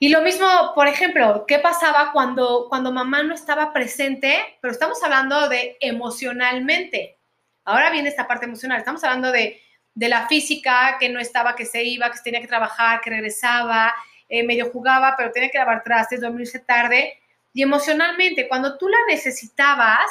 Y 0.00 0.10
lo 0.10 0.22
mismo, 0.22 0.46
por 0.74 0.86
ejemplo, 0.86 1.44
¿qué 1.46 1.58
pasaba 1.58 2.12
cuando, 2.12 2.66
cuando 2.68 2.92
mamá 2.92 3.24
no 3.24 3.34
estaba 3.34 3.72
presente? 3.72 4.58
Pero 4.60 4.72
estamos 4.72 5.02
hablando 5.02 5.48
de 5.48 5.76
emocionalmente. 5.80 7.18
Ahora 7.64 7.90
viene 7.90 8.08
esta 8.08 8.28
parte 8.28 8.46
emocional. 8.46 8.78
Estamos 8.78 9.02
hablando 9.02 9.32
de, 9.32 9.60
de 9.94 10.08
la 10.08 10.28
física, 10.28 10.96
que 11.00 11.08
no 11.08 11.18
estaba, 11.18 11.56
que 11.56 11.64
se 11.64 11.82
iba, 11.82 12.10
que 12.12 12.18
tenía 12.22 12.40
que 12.40 12.46
trabajar, 12.46 13.00
que 13.00 13.10
regresaba, 13.10 13.92
eh, 14.28 14.44
medio 14.44 14.70
jugaba, 14.70 15.14
pero 15.16 15.32
tenía 15.32 15.50
que 15.50 15.58
lavar 15.58 15.82
trastes, 15.82 16.20
dormirse 16.20 16.60
tarde. 16.60 17.18
Y 17.52 17.62
emocionalmente, 17.62 18.46
cuando 18.46 18.78
tú 18.78 18.88
la 18.88 18.98
necesitabas 19.08 20.06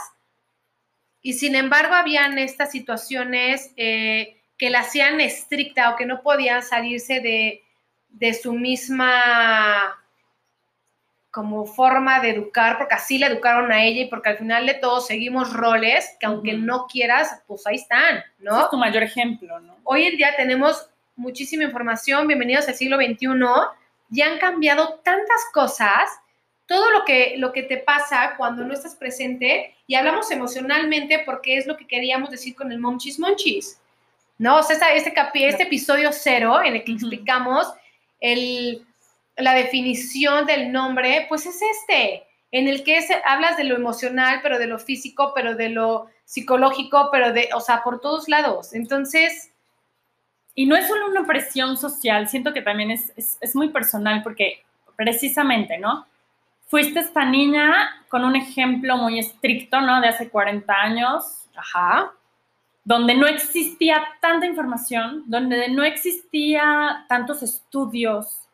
y 1.22 1.34
sin 1.34 1.56
embargo 1.56 1.94
habían 1.94 2.38
estas 2.38 2.72
situaciones 2.72 3.72
eh, 3.77 4.41
que 4.58 4.70
la 4.70 4.79
hacían 4.79 5.22
estricta 5.22 5.91
o 5.91 5.96
que 5.96 6.06
no 6.06 6.22
podían 6.22 6.62
salirse 6.62 7.22
de, 7.22 7.63
de 8.19 8.33
su 8.33 8.53
misma 8.53 9.95
como 11.29 11.65
forma 11.65 12.19
de 12.19 12.31
educar, 12.31 12.77
porque 12.79 12.95
así 12.95 13.19
la 13.19 13.27
educaron 13.27 13.71
a 13.71 13.83
ella 13.83 14.01
y 14.03 14.05
porque 14.09 14.29
al 14.29 14.38
final 14.38 14.65
de 14.65 14.74
todo 14.74 15.01
seguimos 15.01 15.53
roles 15.53 16.15
que 16.19 16.25
aunque 16.25 16.53
no 16.53 16.88
quieras, 16.88 17.43
pues 17.45 17.67
ahí 17.67 17.75
están, 17.75 18.17
Ese 18.17 18.25
¿no? 18.39 18.63
es 18.63 18.69
tu 18.71 18.77
mayor 18.77 19.03
ejemplo, 19.03 19.59
¿no? 19.59 19.77
Hoy 19.83 20.05
en 20.05 20.17
día 20.17 20.36
tenemos 20.36 20.89
muchísima 21.15 21.63
información, 21.63 22.25
bienvenidos 22.27 22.67
al 22.67 22.74
siglo 22.74 22.97
XXI, 22.97 23.27
ya 24.09 24.25
han 24.27 24.39
cambiado 24.39 24.95
tantas 25.03 25.41
cosas, 25.53 26.09
todo 26.65 26.89
lo 26.91 27.05
que, 27.05 27.36
lo 27.38 27.51
que 27.53 27.63
te 27.63 27.77
pasa 27.77 28.33
cuando 28.36 28.63
no 28.63 28.74
estás 28.74 28.95
presente, 28.95 29.75
y 29.86 29.93
hablamos 29.93 30.31
emocionalmente 30.31 31.21
porque 31.24 31.57
es 31.57 31.67
lo 31.67 31.77
que 31.77 31.86
queríamos 31.86 32.31
decir 32.31 32.55
con 32.55 32.71
el 32.71 32.79
Monchis 32.79 33.19
Monchis, 33.19 33.79
¿no? 34.39 34.57
O 34.57 34.63
sea, 34.63 34.93
este, 34.95 35.13
capi- 35.13 35.45
este 35.45 35.63
episodio 35.63 36.09
cero 36.12 36.62
en 36.63 36.75
el 36.75 36.83
que 36.83 36.93
Ujú. 36.93 37.05
explicamos 37.05 37.71
el, 38.19 38.86
la 39.38 39.53
definición 39.53 40.45
del 40.45 40.71
nombre, 40.71 41.25
pues 41.29 41.45
es 41.45 41.59
este, 41.62 42.24
en 42.51 42.67
el 42.67 42.83
que 42.83 42.97
es- 42.97 43.09
hablas 43.25 43.57
de 43.57 43.63
lo 43.65 43.75
emocional, 43.75 44.39
pero 44.43 44.59
de 44.59 44.67
lo 44.67 44.79
físico, 44.79 45.33
pero 45.36 45.55
de 45.55 45.69
lo 45.69 46.07
psicológico, 46.25 47.09
pero 47.12 47.33
de, 47.33 47.50
o 47.53 47.59
sea, 47.62 47.83
por 47.83 48.01
todos 48.01 48.27
lados. 48.29 48.74
Entonces, 48.74 49.51
Y 50.55 50.65
no 50.65 50.75
es 50.75 50.88
solo 50.88 51.07
una 51.07 51.25
presión 51.25 51.77
social, 51.77 52.27
siento 52.27 52.53
que 52.53 52.62
también 52.62 52.91
es, 52.91 53.13
es, 53.15 53.38
es 53.41 53.55
muy 53.55 53.69
personal 53.69 54.24
porque 54.24 54.63
precisamente, 54.95 55.77
¿no? 55.77 56.07
Fuiste 56.67 57.00
esta 57.00 57.25
niña 57.25 58.03
con 58.09 58.25
un 58.25 58.36
ejemplo 58.36 58.97
muy 58.97 59.19
estricto, 59.19 59.81
¿no? 59.81 60.01
De 60.01 60.07
hace 60.07 60.29
40 60.29 60.74
años, 60.74 61.47
ajá, 61.55 62.12
donde 62.88 63.15
no 63.15 63.27
existía 63.27 64.01
tanta 64.22 64.46
información, 64.46 65.24
donde 65.25 65.67
no 65.67 65.84
existía 65.84 67.06
tantos 67.10 67.44
estudios 67.44 68.48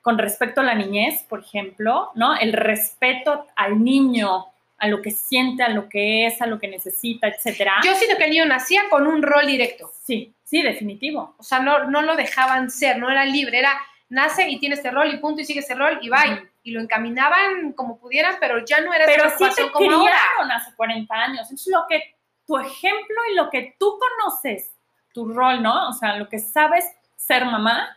con 0.00 0.16
respecto 0.16 0.62
a 0.62 0.64
la 0.64 0.74
niñez, 0.74 1.24
por 1.28 1.40
ejemplo, 1.40 2.10
¿no? 2.14 2.34
El 2.34 2.54
respeto 2.54 3.46
al 3.56 3.84
niño, 3.84 4.46
a 4.78 4.88
lo 4.88 5.02
que 5.02 5.10
siente, 5.10 5.62
a 5.62 5.68
lo 5.68 5.86
que 5.86 6.24
es, 6.24 6.40
a 6.40 6.46
lo 6.46 6.58
que 6.58 6.66
necesita, 6.68 7.28
etcétera. 7.28 7.74
yo 7.84 7.94
siento 7.94 8.16
que 8.16 8.24
el 8.24 8.30
niño 8.30 8.46
nacía 8.46 8.84
con 8.88 9.06
un 9.06 9.22
rol 9.22 9.46
directo, 9.46 9.92
Sí, 10.02 10.32
sí, 10.44 10.62
definitivo. 10.62 11.34
o 11.36 11.42
sea, 11.42 11.60
no, 11.60 11.84
no 11.90 12.00
lo 12.00 12.16
dejaban 12.16 12.70
ser, 12.70 12.96
no 12.96 13.10
era 13.10 13.26
libre, 13.26 13.58
era 13.58 13.72
nace 14.08 14.48
y 14.48 14.58
tiene 14.58 14.76
este 14.76 14.90
rol 14.90 15.12
y 15.12 15.18
punto 15.18 15.42
y 15.42 15.44
sigue 15.44 15.60
ese 15.60 15.74
rol 15.74 15.98
y. 16.00 16.08
Ujú. 16.08 16.48
Y 16.62 16.70
lo 16.70 16.80
encaminaban 16.80 17.72
como 17.72 17.98
pudieran, 17.98 18.36
pero 18.40 18.64
ya 18.64 18.80
no 18.80 18.94
era 18.94 19.04
esa 19.04 19.14
Pero 19.36 19.50
sí 19.50 19.62
te 19.62 19.70
como 19.70 19.90
ahora. 19.90 20.12
criaron 20.36 20.52
hace 20.52 20.74
40 20.74 21.14
años. 21.14 21.50
Es 21.50 21.66
lo 21.66 21.84
que 21.88 22.17
tu 22.48 22.56
ejemplo 22.58 23.16
y 23.30 23.34
lo 23.36 23.50
que 23.50 23.76
tú 23.78 23.98
conoces, 23.98 24.72
tu 25.12 25.28
rol, 25.28 25.62
¿no? 25.62 25.90
O 25.90 25.92
sea, 25.92 26.16
lo 26.16 26.28
que 26.30 26.38
sabes 26.38 26.84
ser 27.14 27.44
mamá, 27.44 27.96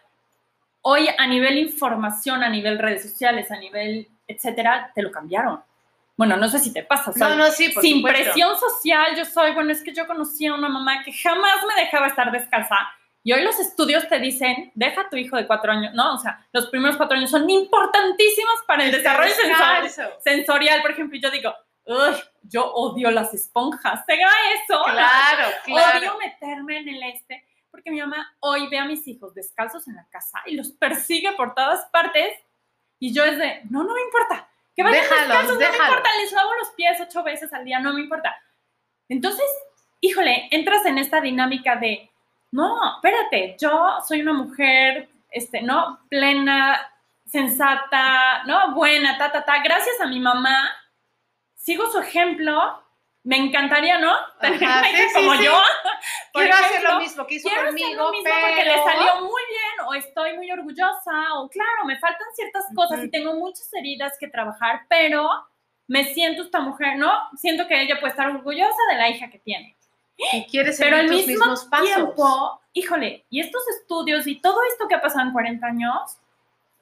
hoy 0.82 1.08
a 1.18 1.26
nivel 1.26 1.58
información, 1.58 2.44
a 2.44 2.50
nivel 2.50 2.78
redes 2.78 3.02
sociales, 3.02 3.50
a 3.50 3.56
nivel, 3.56 4.10
etcétera, 4.28 4.92
te 4.94 5.02
lo 5.02 5.10
cambiaron. 5.10 5.64
Bueno, 6.18 6.36
no 6.36 6.50
sé 6.50 6.60
si 6.60 6.74
te 6.74 6.84
pasa. 6.84 7.12
o 7.12 7.14
sea, 7.14 7.30
No, 7.30 7.36
no, 7.36 7.50
sí, 7.50 7.70
por 7.70 7.82
sin 7.82 7.98
supuesto. 7.98 8.24
presión 8.24 8.60
social, 8.60 9.16
yo 9.16 9.24
soy, 9.24 9.54
bueno, 9.54 9.72
es 9.72 9.82
que 9.82 9.94
yo 9.94 10.06
conocí 10.06 10.46
a 10.46 10.54
una 10.54 10.68
mamá 10.68 11.02
que 11.04 11.14
jamás 11.14 11.56
me 11.66 11.82
dejaba 11.82 12.08
estar 12.08 12.30
descalza. 12.30 12.76
Y 13.24 13.32
hoy 13.32 13.44
los 13.44 13.58
estudios 13.58 14.08
te 14.10 14.20
dicen, 14.20 14.72
deja 14.76 15.02
a 15.02 15.10
tu 15.10 15.16
hijo 15.16 15.38
de 15.38 15.48
cuatro 15.48 15.72
años, 15.72 15.94
¿no? 15.94 16.16
O 16.16 16.18
sea, 16.18 16.46
los 16.52 16.68
primeros 16.68 16.98
cuatro 16.98 17.18
años 17.18 17.30
son 17.32 17.50
importantísimos 17.50 18.56
para 18.68 18.84
el 18.84 18.92
desarrollo 18.92 19.34
sensorial 19.34 19.90
sensorial, 20.20 20.82
por 20.82 20.92
ejemplo, 20.92 21.18
yo 21.22 21.32
digo, 21.32 21.56
uy, 21.86 22.16
yo 22.44 22.72
odio 22.74 23.12
las 23.12 23.34
esponjas, 23.34 24.04
¿se 24.06 24.14
eso? 24.14 24.84
Claro, 24.86 25.50
claro. 25.66 26.00
Odio 26.00 26.18
meterme 26.18 26.78
en 26.80 26.90
el 26.90 27.04
este, 27.04 27.46
porque 27.70 27.92
mi 27.92 28.00
mamá 28.00 28.36
hoy 28.40 28.68
ve 28.70 28.78
a 28.78 28.86
mis 28.86 29.08
hijos 29.08 29.34
descalzos 29.34 29.88
en 29.88 29.96
la 29.96 30.08
casa 30.10 30.40
y 30.46 30.56
los 30.56 30.72
persigue 30.72 31.32
por 31.34 31.54
todas 31.54 31.86
partes, 31.92 32.38
y 33.00 33.14
yo 33.14 33.24
es 33.24 33.38
de, 33.38 33.62
no, 33.70 33.84
no 33.84 33.94
me 33.94 34.02
importa, 34.02 34.48
que 34.76 34.84
vayan 34.84 35.02
Déjalos, 35.02 35.28
descalzos, 35.28 35.54
no 35.54 35.60
me 35.60 35.86
importa, 35.86 36.10
les 36.22 36.32
lavo 36.32 36.54
los 36.60 36.70
pies 36.72 37.02
ocho 37.02 37.24
veces 37.24 37.52
al 37.54 37.66
día, 37.66 37.80
no 37.80 37.94
me 37.94 38.02
importa. 38.02 38.36
Entonces, 39.10 39.46
híjole, 40.00 40.48
entras 40.52 40.86
en 40.86 40.98
esta 40.98 41.20
dinámica 41.20 41.76
de, 41.76 42.12
no, 42.52 42.96
espérate, 42.96 43.56
yo 43.60 43.98
soy 44.08 44.22
una 44.22 44.34
mujer, 44.34 45.10
este, 45.30 45.62
¿no? 45.62 46.00
Plena, 46.10 46.92
sensata, 47.26 48.44
¿no? 48.44 48.74
Buena, 48.74 49.18
ta, 49.18 49.32
ta, 49.32 49.46
ta. 49.46 49.62
Gracias 49.64 50.00
a 50.02 50.08
mi 50.08 50.20
mamá, 50.20 50.70
sigo 51.62 51.90
su 51.92 52.00
ejemplo. 52.00 52.82
Me 53.24 53.38
encantaría, 53.38 54.00
¿no? 54.00 54.12
Tener 54.40 54.64
Ajá, 54.64 54.84
sí, 54.84 54.98
sí, 54.98 55.14
como 55.14 55.36
sí. 55.36 55.44
yo. 55.46 55.52
por 56.34 56.42
Quiero 56.42 56.56
hacer 56.58 56.72
ejemplo. 56.72 56.92
lo 56.94 57.00
mismo 57.02 57.28
que 57.28 57.36
hizo 57.36 57.48
Quiero 57.48 57.62
hacer 57.62 57.70
conmigo, 57.70 58.04
lo 58.04 58.12
mismo 58.12 58.24
pero... 58.24 58.48
porque 58.48 58.66
le 58.66 58.78
salió 58.84 59.16
muy 59.22 59.42
bien 59.50 59.88
o 59.88 59.94
estoy 59.94 60.38
muy 60.38 60.52
orgullosa 60.52 61.34
o 61.36 61.48
claro, 61.50 61.86
me 61.86 62.00
faltan 62.00 62.28
ciertas 62.36 62.66
cosas 62.76 62.98
Ujú. 62.98 63.06
y 63.06 63.12
tengo 63.12 63.36
muchas 63.36 63.72
heridas 63.76 64.14
que 64.20 64.28
trabajar, 64.28 64.82
pero 64.90 65.30
me 65.88 66.04
siento 66.16 66.42
esta 66.42 66.62
mujer, 66.62 66.98
¿no? 66.98 67.12
Siento 67.38 67.68
que 67.68 67.80
ella 67.80 68.00
puede 68.00 68.10
estar 68.12 68.28
orgullosa 68.28 68.82
de 68.92 68.98
la 68.98 69.10
hija 69.10 69.30
que 69.30 69.38
tiene. 69.38 69.78
Y 70.34 70.46
quieres 70.46 70.80
Pero 70.80 70.98
al 70.98 71.08
mismo 71.10 71.28
mismos 71.28 71.66
pasos. 71.66 71.86
tiempo, 71.94 72.60
híjole, 72.74 73.26
y 73.30 73.40
estos 73.40 73.62
estudios 73.80 74.26
y 74.26 74.40
todo 74.42 74.58
esto 74.72 74.88
que 74.88 74.96
ha 74.96 75.02
pasado 75.02 75.28
en 75.28 75.32
40 75.34 75.66
años, 75.68 76.18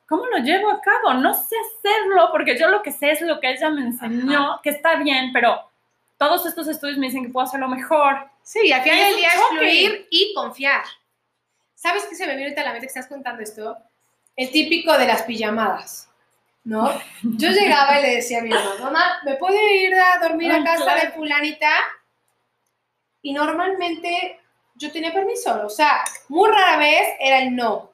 ¿cómo 0.09 0.25
lo 0.25 0.39
llevo 0.39 0.69
a 0.71 0.81
cabo? 0.81 1.13
No 1.13 1.33
sé 1.33 1.55
hacerlo 1.77 2.29
porque 2.31 2.57
yo 2.57 2.67
lo 2.67 2.81
que 2.81 2.91
sé 2.91 3.11
es 3.11 3.21
lo 3.21 3.39
que 3.39 3.51
ella 3.51 3.69
me 3.69 3.81
enseñó, 3.81 4.59
que 4.61 4.71
está 4.71 4.95
bien, 4.95 5.31
pero 5.31 5.61
todos 6.17 6.45
estos 6.45 6.67
estudios 6.67 6.97
me 6.97 7.05
dicen 7.07 7.23
que 7.25 7.31
puedo 7.31 7.45
hacerlo 7.47 7.69
mejor. 7.69 8.27
Sí, 8.41 8.59
y 8.63 8.71
al 8.71 8.81
final 8.81 8.99
del 8.99 9.15
día 9.15 9.29
es 9.29 9.41
fluir 9.49 10.07
y 10.09 10.33
confiar. 10.33 10.83
¿Sabes 11.75 12.05
qué 12.07 12.15
se 12.15 12.25
me 12.25 12.31
viene 12.33 12.45
ahorita 12.47 12.61
a 12.61 12.65
la 12.65 12.71
mente 12.71 12.87
que 12.87 12.99
estás 12.99 13.07
contando 13.07 13.41
esto? 13.41 13.77
El 14.35 14.51
típico 14.51 14.97
de 14.97 15.05
las 15.05 15.21
pijamadas, 15.23 16.09
¿no? 16.65 16.91
Yo 17.23 17.49
llegaba 17.51 17.99
y 17.99 18.01
le 18.01 18.15
decía 18.15 18.39
a 18.39 18.41
mi 18.41 18.49
mamá, 18.49 18.75
mamá, 18.81 19.17
¿me 19.23 19.35
puedo 19.35 19.55
ir 19.55 19.93
a 19.93 20.19
dormir 20.19 20.51
a 20.51 20.55
Ah, 20.57 20.63
casa 20.63 20.95
de 20.95 21.11
fulanita? 21.11 21.71
Y 23.21 23.33
normalmente 23.33 24.39
yo 24.75 24.91
tenía 24.91 25.13
permiso, 25.13 25.65
o 25.65 25.69
sea, 25.69 26.01
muy 26.29 26.49
rara 26.49 26.77
vez 26.77 27.01
era 27.19 27.39
el 27.39 27.53
no. 27.55 27.88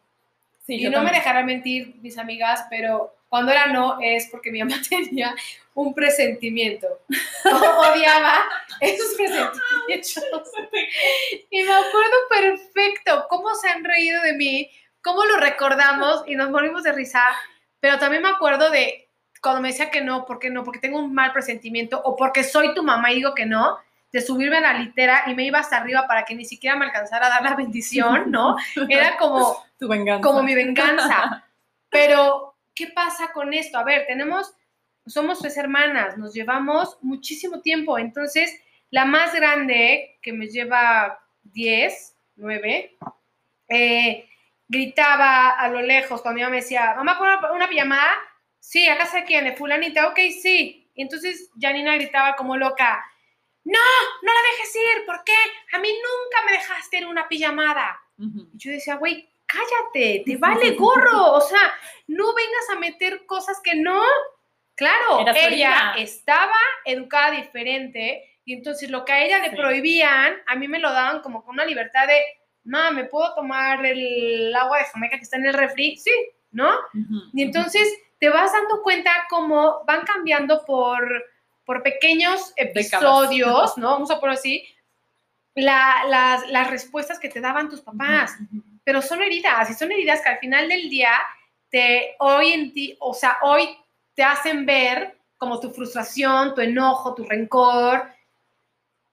Sí, 0.66 0.76
y 0.76 0.84
no 0.86 0.90
me 0.90 0.96
también. 0.96 1.16
dejarán 1.16 1.46
mentir 1.46 1.96
mis 2.02 2.18
amigas, 2.18 2.66
pero 2.70 3.16
cuando 3.30 3.52
era 3.52 3.68
no 3.68 3.98
es 4.02 4.28
porque 4.32 4.52
mi 4.52 4.64
mamá 4.64 4.78
tenía 4.90 5.36
un 5.74 5.94
presentimiento. 5.94 6.88
Odiaba 7.44 8.40
esos 8.80 9.16
presentimientos. 9.16 10.24
Y 11.50 11.64
me 11.64 11.74
acuerdo 11.74 12.16
perfecto 12.30 13.26
cómo 13.30 13.54
se 13.56 13.70
han 13.70 13.84
reído 13.84 14.22
de 14.22 14.34
mí, 14.34 14.72
cómo 15.02 15.26
lo 15.26 15.38
recordamos 15.38 16.24
y 16.26 16.36
nos 16.36 16.50
morimos 16.50 16.84
de 16.84 16.94
risa, 16.94 17.24
pero 17.80 18.00
también 18.00 18.24
me 18.24 18.30
acuerdo 18.30 18.70
de 18.72 19.10
cuando 19.42 19.62
me 19.62 19.68
decía 19.68 19.92
que 19.92 20.02
no, 20.02 20.26
¿por 20.26 20.40
qué 20.40 20.50
no? 20.50 20.64
Porque 20.64 20.80
tengo 20.80 20.98
un 20.98 21.14
mal 21.14 21.32
presentimiento 21.32 22.02
o 22.04 22.16
porque 22.16 22.44
soy 22.44 22.74
tu 22.74 22.82
mamá 22.82 23.12
y 23.12 23.16
digo 23.16 23.36
que 23.36 23.46
no, 23.46 23.78
de 24.12 24.22
subirme 24.22 24.58
a 24.58 24.62
la 24.62 24.74
litera 24.74 25.24
y 25.28 25.36
me 25.36 25.44
iba 25.44 25.60
hasta 25.60 25.78
arriba 25.78 26.08
para 26.08 26.24
que 26.24 26.34
ni 26.34 26.46
siquiera 26.46 26.78
me 26.78 26.86
alcanzara 26.86 27.28
a 27.28 27.30
dar 27.30 27.44
la 27.44 27.56
bendición, 27.56 28.32
¿no? 28.32 28.56
Era 28.90 29.18
como, 29.18 29.65
Tu 29.80 29.88
venganza. 29.88 30.22
como 30.22 30.44
mi 30.44 30.56
venganza. 30.56 31.46
Pero, 31.90 32.56
¿qué 32.74 32.88
pasa 32.88 33.32
con 33.34 33.54
esto? 33.54 33.78
A 33.78 33.84
ver, 33.84 34.06
tenemos, 34.08 34.54
somos 35.06 35.40
tres 35.40 35.58
hermanas, 35.58 36.18
nos 36.18 36.34
llevamos 36.34 36.98
muchísimo 37.02 37.62
tiempo. 37.62 37.98
Entonces, 37.98 38.54
la 38.90 39.06
más 39.06 39.34
grande, 39.34 40.18
que 40.22 40.34
me 40.34 40.48
lleva 40.48 41.20
10, 41.44 42.16
9, 42.38 42.98
eh, 43.70 44.30
gritaba 44.68 45.52
a 45.52 45.70
lo 45.70 45.82
lejos 45.82 46.22
cuando 46.22 46.36
mi 46.36 46.42
mamá 46.42 46.52
me 46.52 46.62
decía, 46.62 46.94
mamá, 46.96 47.18
¿pon 47.18 47.28
una, 47.28 47.52
una 47.52 47.70
pijamada? 47.70 48.12
Sí, 48.60 48.88
¿a 48.88 48.98
casa 48.98 49.18
de 49.18 49.26
quién? 49.26 49.46
¿De 49.46 49.56
fulanita? 49.56 50.08
Ok, 50.08 50.20
sí. 50.42 50.90
Y 50.96 51.02
entonces 51.02 51.50
Janina 51.60 51.96
gritaba 51.96 52.36
como 52.36 52.58
loca, 52.58 53.06
no, 53.64 53.80
no 54.22 54.34
la 54.34 54.40
dejes 54.52 54.76
ir, 54.76 55.06
¿por 55.06 55.24
qué? 55.24 55.36
A 55.74 55.80
mí 55.80 55.90
nunca 55.90 56.46
me 56.46 56.52
dejaste 56.54 56.98
en 56.98 57.06
una 57.06 57.28
pijamada. 57.28 58.00
Ujú. 58.18 58.50
Y 58.54 58.58
yo 58.58 58.72
decía, 58.72 58.96
güey, 58.96 59.30
cállate, 59.56 60.24
te 60.26 60.38
vale 60.38 60.72
gorro. 60.72 61.34
O 61.34 61.42
sea, 61.42 61.60
no 62.08 62.34
vengas 62.34 62.70
a 62.72 62.80
meter 62.80 63.26
cosas 63.26 63.60
que 63.64 63.76
no. 63.76 64.02
Claro, 64.76 65.26
ella 65.36 65.94
estaba 65.98 66.56
educada 66.84 67.32
diferente 67.32 68.40
y 68.44 68.54
entonces 68.54 68.90
lo 68.90 69.06
que 69.06 69.14
a 69.14 69.24
ella 69.24 69.40
le 69.40 69.52
Sí. 69.52 69.56
prohibían, 69.56 70.36
a 70.48 70.56
mí 70.56 70.68
me 70.68 70.80
lo 70.80 70.92
daban 70.92 71.22
como 71.22 71.44
con 71.46 71.54
una 71.56 71.64
libertad 71.66 72.08
de, 72.08 72.22
ma, 72.66 72.92
¿me 72.92 73.06
puedo 73.06 73.34
tomar 73.36 73.86
el 73.86 74.54
agua 74.54 74.80
de 74.80 74.86
Jamaica 74.86 75.16
que 75.18 75.24
está 75.24 75.38
en 75.38 75.46
el 75.46 75.54
refri? 75.54 75.96
Sí, 75.98 76.12
¿no? 76.52 76.70
Y 77.34 77.44
entonces 77.44 77.88
te 78.20 78.28
vas 78.30 78.52
dando 78.52 78.82
cuenta 78.84 79.12
cómo 79.30 79.84
van 79.86 80.02
cambiando 80.06 80.66
por, 80.66 81.24
por 81.64 81.82
pequeños 81.82 82.52
episodios, 82.58 83.78
¿no? 83.78 83.92
Vamos 83.92 84.12
a 84.12 84.20
ponerlo 84.20 84.38
así, 84.40 84.68
la- 85.56 86.04
las, 86.08 86.50
las 86.50 86.70
respuestas 86.70 87.18
que 87.18 87.30
te 87.30 87.40
daban 87.40 87.70
tus 87.70 87.82
papás. 87.82 88.36
Pero 88.86 89.02
son 89.02 89.22
heridas 89.22 89.70
y 89.70 89.74
son 89.74 89.92
heridas 89.92 90.22
que 90.22 90.30
al 90.30 90.38
final 90.38 90.70
del 90.70 90.90
día 90.90 91.12
te 91.70 92.16
hoy 92.20 92.54
en 92.54 92.72
ti, 92.72 92.96
o 93.02 93.14
sea, 93.14 93.38
hoy 93.42 93.68
te 94.14 94.24
hacen 94.24 94.66
ver 94.66 95.18
como 95.38 95.60
tu 95.60 95.72
frustración, 95.72 96.56
tu 96.56 96.62
enojo, 96.62 97.14
tu 97.14 97.26
rencor. 97.26 98.04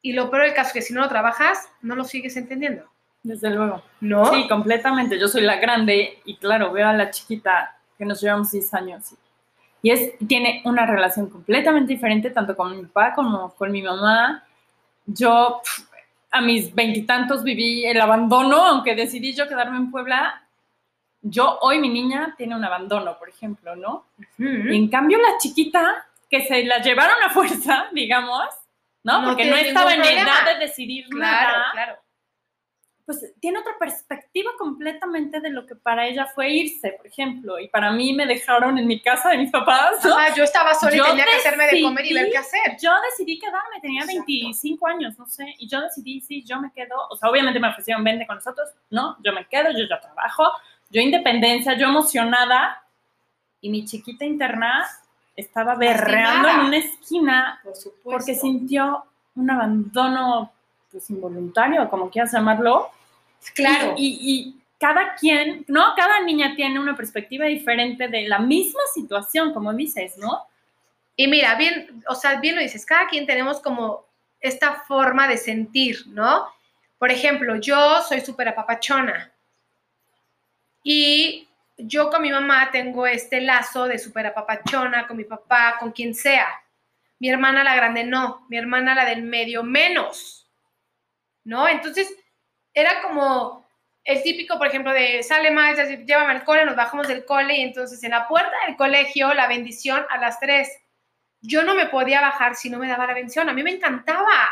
Y 0.00 0.12
lo 0.12 0.30
peor 0.30 0.44
del 0.44 0.54
caso 0.54 0.68
es 0.68 0.74
que 0.74 0.82
si 0.82 0.92
no 0.94 1.00
lo 1.00 1.08
trabajas, 1.08 1.68
no 1.80 1.96
lo 1.96 2.04
sigues 2.04 2.36
entendiendo. 2.36 2.84
Desde 3.22 3.50
luego. 3.50 3.82
¿No? 4.00 4.26
Sí, 4.26 4.46
completamente. 4.48 5.18
Yo 5.18 5.26
soy 5.26 5.42
la 5.42 5.56
grande 5.56 6.20
y 6.24 6.36
claro, 6.36 6.72
veo 6.72 6.88
a 6.88 6.92
la 6.92 7.10
chiquita 7.10 7.78
que 7.96 8.04
nos 8.04 8.20
llevamos 8.20 8.50
10 8.52 8.74
años. 8.74 9.14
Y 9.80 9.90
es, 9.90 10.12
tiene 10.26 10.62
una 10.64 10.86
relación 10.86 11.28
completamente 11.28 11.92
diferente 11.92 12.30
tanto 12.30 12.56
con 12.56 12.76
mi 12.76 12.84
papá 12.84 13.14
como 13.14 13.52
con 13.54 13.72
mi 13.72 13.82
mamá. 13.82 14.44
Yo 15.06 15.60
pf, 15.64 15.82
a 16.32 16.40
mis 16.40 16.74
veintitantos 16.74 17.44
viví 17.44 17.84
el 17.84 18.00
abandono, 18.00 18.56
aunque 18.56 18.94
decidí 18.94 19.34
yo 19.34 19.46
quedarme 19.46 19.76
en 19.76 19.90
Puebla. 19.90 20.42
Yo 21.20 21.58
hoy 21.60 21.78
mi 21.78 21.90
niña 21.90 22.34
tiene 22.36 22.56
un 22.56 22.64
abandono, 22.64 23.18
por 23.18 23.28
ejemplo, 23.28 23.76
¿no? 23.76 24.06
Y 24.38 24.74
en 24.74 24.88
cambio 24.88 25.18
la 25.18 25.38
chiquita, 25.38 26.06
que 26.28 26.40
se 26.40 26.64
la 26.64 26.78
llevaron 26.78 27.22
a 27.22 27.30
fuerza, 27.30 27.86
digamos, 27.92 28.48
¿no? 29.04 29.20
No 29.20 29.28
Porque 29.28 29.44
no 29.44 29.56
estaba 29.56 29.92
en 29.94 30.02
edad 30.02 30.46
de 30.46 30.58
decidir 30.58 31.06
Claro, 31.08 31.58
nada 31.58 31.70
claro. 31.72 32.01
Pues 33.04 33.32
tiene 33.40 33.58
otra 33.58 33.72
perspectiva 33.80 34.50
completamente 34.58 35.40
de 35.40 35.50
lo 35.50 35.66
que 35.66 35.74
para 35.74 36.06
ella 36.06 36.26
fue 36.26 36.50
irse, 36.50 36.92
por 36.92 37.06
ejemplo, 37.06 37.58
y 37.58 37.68
para 37.68 37.90
mí 37.90 38.12
me 38.12 38.26
dejaron 38.26 38.78
en 38.78 38.86
mi 38.86 39.00
casa 39.02 39.30
de 39.30 39.38
mis 39.38 39.50
papás, 39.50 40.04
¿no? 40.04 40.16
Ajá, 40.16 40.34
yo 40.36 40.44
estaba 40.44 40.72
sola 40.74 40.94
Yo 40.96 41.04
y 41.04 41.08
tenía 41.10 41.24
que 41.24 41.32
hacerme 41.36 41.66
de 41.66 41.82
comer 41.82 42.06
y 42.06 42.14
ver 42.14 42.24
decidí- 42.26 42.30
qué 42.32 42.38
hacer. 42.38 42.76
Yo 42.80 42.90
decidí 43.10 43.38
quedarme, 43.40 43.80
tenía 43.80 44.02
Exacto. 44.02 44.22
25 44.26 44.86
años, 44.86 45.18
no 45.18 45.26
sé, 45.26 45.52
y 45.58 45.66
yo 45.68 45.80
decidí, 45.80 46.20
sí, 46.20 46.44
yo 46.44 46.60
me 46.60 46.72
quedo, 46.72 46.94
o 47.10 47.16
sea, 47.16 47.28
obviamente 47.28 47.58
me 47.58 47.68
ofrecieron, 47.70 48.04
vente 48.04 48.26
con 48.26 48.36
nosotros, 48.36 48.68
no, 48.90 49.16
yo 49.24 49.32
me 49.32 49.46
quedo, 49.46 49.70
yo 49.72 49.84
ya 49.90 49.98
trabajo, 50.00 50.44
yo 50.90 51.00
independencia, 51.00 51.74
yo 51.76 51.86
emocionada, 51.88 52.84
y 53.60 53.70
mi 53.70 53.84
chiquita 53.84 54.24
interna 54.24 54.86
estaba 55.34 55.74
berreando 55.74 56.48
en 56.48 56.60
una 56.60 56.76
esquina 56.76 57.60
Por 57.64 57.74
supuesto. 57.74 58.02
porque 58.10 58.34
sintió 58.36 59.04
un 59.34 59.50
abandono, 59.50 60.52
pues 60.92 61.08
involuntario, 61.10 61.88
como 61.88 62.10
quieras 62.10 62.32
llamarlo, 62.32 62.90
Claro. 63.54 63.94
y, 63.96 64.18
y- 64.20 64.62
cada 64.78 65.14
quien, 65.14 65.64
¿no? 65.68 65.94
Cada 65.94 66.20
niña 66.22 66.54
tiene 66.56 66.80
una 66.80 66.96
perspectiva 66.96 67.46
diferente 67.46 68.08
de 68.08 68.26
la 68.28 68.40
misma 68.40 68.80
situación, 68.92 69.54
como 69.54 69.72
dices, 69.72 70.18
¿no? 70.18 70.44
Y 71.14 71.28
mira, 71.28 71.54
bien, 71.54 72.02
o 72.08 72.16
sea, 72.16 72.40
bien 72.40 72.56
lo 72.56 72.60
dices, 72.62 72.84
cada 72.84 73.06
quien 73.06 73.24
tenemos 73.24 73.60
como 73.60 74.04
esta 74.40 74.74
forma 74.80 75.28
de 75.28 75.36
sentir, 75.36 76.04
¿no? 76.08 76.46
Por 76.98 77.12
ejemplo, 77.12 77.54
yo 77.56 78.02
soy 78.02 78.22
súper 78.22 78.48
apapachona 78.48 79.30
y 80.82 81.46
yo 81.78 82.10
con 82.10 82.22
mi 82.22 82.30
mamá 82.30 82.70
tengo 82.72 83.06
este 83.06 83.40
lazo 83.40 83.86
de 83.86 83.98
súper 83.98 84.26
apapachona, 84.26 85.06
con 85.06 85.16
mi 85.16 85.24
papá, 85.24 85.76
con 85.78 85.92
quien 85.92 86.12
sea. 86.14 86.48
Mi 87.20 87.28
hermana 87.30 87.62
la 87.62 87.76
grande 87.76 88.04
no, 88.04 88.44
mi 88.48 88.56
hermana 88.56 88.94
la 88.94 89.04
del 89.04 89.22
medio 89.22 89.62
menos, 89.62 90.41
¿no? 91.44 91.68
Entonces, 91.68 92.12
era 92.74 93.02
como 93.02 93.66
el 94.04 94.22
típico, 94.22 94.58
por 94.58 94.66
ejemplo, 94.66 94.92
de 94.92 95.22
sale 95.22 95.50
se- 95.76 96.04
llévame 96.04 96.32
al 96.32 96.44
cole, 96.44 96.64
nos 96.64 96.76
bajamos 96.76 97.08
del 97.08 97.24
cole 97.24 97.56
y 97.56 97.62
entonces 97.62 98.02
en 98.02 98.10
la 98.10 98.26
puerta 98.26 98.52
del 98.66 98.76
colegio 98.76 99.32
la 99.34 99.46
bendición 99.46 100.04
a 100.10 100.18
las 100.18 100.40
tres. 100.40 100.68
Yo 101.40 101.62
no 101.62 101.74
me 101.74 101.86
podía 101.86 102.20
bajar 102.20 102.54
si 102.54 102.70
no 102.70 102.78
me 102.78 102.88
daba 102.88 103.06
la 103.06 103.14
bendición, 103.14 103.48
a 103.48 103.52
mí 103.52 103.62
me 103.62 103.72
encantaba. 103.72 104.48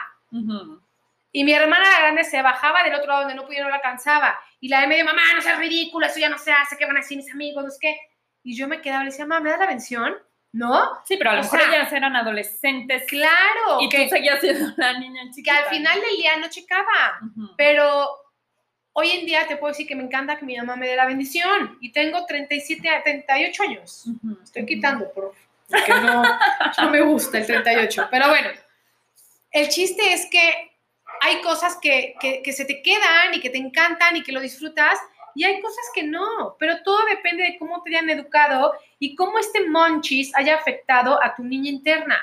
Y 1.32 1.44
mi 1.44 1.52
hermana 1.52 1.88
la 1.88 2.00
grande 2.00 2.24
se 2.24 2.42
bajaba 2.42 2.82
del 2.82 2.94
otro 2.94 3.06
lado 3.06 3.20
donde 3.20 3.36
no 3.36 3.44
pudiera, 3.44 3.64
no 3.64 3.70
la 3.70 3.76
alcanzaba. 3.76 4.38
Y 4.60 4.68
la 4.68 4.80
de 4.80 4.88
medio, 4.88 5.04
mamá, 5.04 5.22
no 5.34 5.40
seas 5.42 5.58
ridícula, 5.58 6.08
eso 6.08 6.18
ya 6.18 6.28
no 6.28 6.38
se 6.38 6.50
hace, 6.52 6.76
¿qué 6.76 6.86
van 6.86 6.96
a 6.96 7.00
decir 7.00 7.16
mis 7.16 7.32
amigos? 7.32 7.64
No 7.64 7.70
sé 7.70 7.78
qué. 7.80 7.96
Y 8.42 8.56
yo 8.56 8.66
me 8.66 8.80
quedaba 8.80 9.02
y 9.02 9.04
le 9.06 9.10
decía, 9.12 9.26
mamá, 9.26 9.40
¿me 9.40 9.50
das 9.50 9.60
la 9.60 9.66
bendición? 9.66 10.14
¿No? 10.52 11.00
Sí, 11.04 11.16
pero 11.16 11.30
a 11.30 11.34
lo 11.34 11.40
O 11.40 11.42
mejor 11.44 11.60
sea, 11.60 11.68
ellas 11.68 11.92
eran 11.92 12.16
adolescentes 12.16 13.04
Claro, 13.06 13.80
y 13.80 13.88
que, 13.88 14.04
tú 14.04 14.08
seguías 14.10 14.40
siendo 14.40 14.72
la 14.76 14.98
niña 14.98 15.22
que 15.24 15.30
chiquita. 15.30 15.56
al 15.56 15.64
final 15.66 16.00
del 16.00 16.16
día 16.16 16.36
no 16.38 16.48
checaba. 16.48 17.20
Pero 17.56 18.08
hoy 18.92 19.10
en 19.10 19.26
día 19.26 19.46
te 19.46 19.56
puedo 19.56 19.72
decir 19.72 19.86
que 19.86 19.94
me 19.94 20.02
encanta 20.02 20.36
que 20.36 20.44
mi 20.44 20.56
mamá 20.56 20.74
me 20.76 20.88
dé 20.88 20.96
la 20.96 21.06
bendición. 21.06 21.78
Y 21.80 21.92
tengo 21.92 22.26
37, 22.26 22.88
a 22.88 23.02
38 23.02 23.62
años. 23.62 24.04
Estoy 24.42 24.66
quitando 24.66 25.12
por, 25.12 25.34
porque 25.68 25.94
no, 25.94 26.22
no 26.82 26.90
me 26.90 27.00
gusta 27.02 27.38
el 27.38 27.46
38. 27.46 28.08
Pero 28.10 28.28
bueno, 28.28 28.48
el 29.52 29.68
chiste 29.68 30.12
es 30.12 30.26
que 30.30 30.72
hay 31.20 31.40
cosas 31.42 31.78
que, 31.80 32.14
que, 32.20 32.42
que 32.42 32.52
se 32.52 32.64
te 32.64 32.82
quedan 32.82 33.34
y 33.34 33.40
que 33.40 33.50
te 33.50 33.58
encantan 33.58 34.16
y 34.16 34.22
que 34.22 34.32
lo 34.32 34.40
disfrutas. 34.40 34.98
Y 35.34 35.44
hay 35.44 35.60
cosas 35.60 35.84
que 35.94 36.02
no, 36.02 36.56
pero 36.58 36.82
todo 36.82 37.04
depende 37.06 37.42
de 37.44 37.58
cómo 37.58 37.82
te 37.82 37.90
hayan 37.90 38.10
educado 38.10 38.72
y 38.98 39.14
cómo 39.14 39.38
este 39.38 39.68
monchis 39.68 40.34
haya 40.36 40.56
afectado 40.56 41.22
a 41.22 41.34
tu 41.34 41.42
niña 41.42 41.70
interna, 41.70 42.18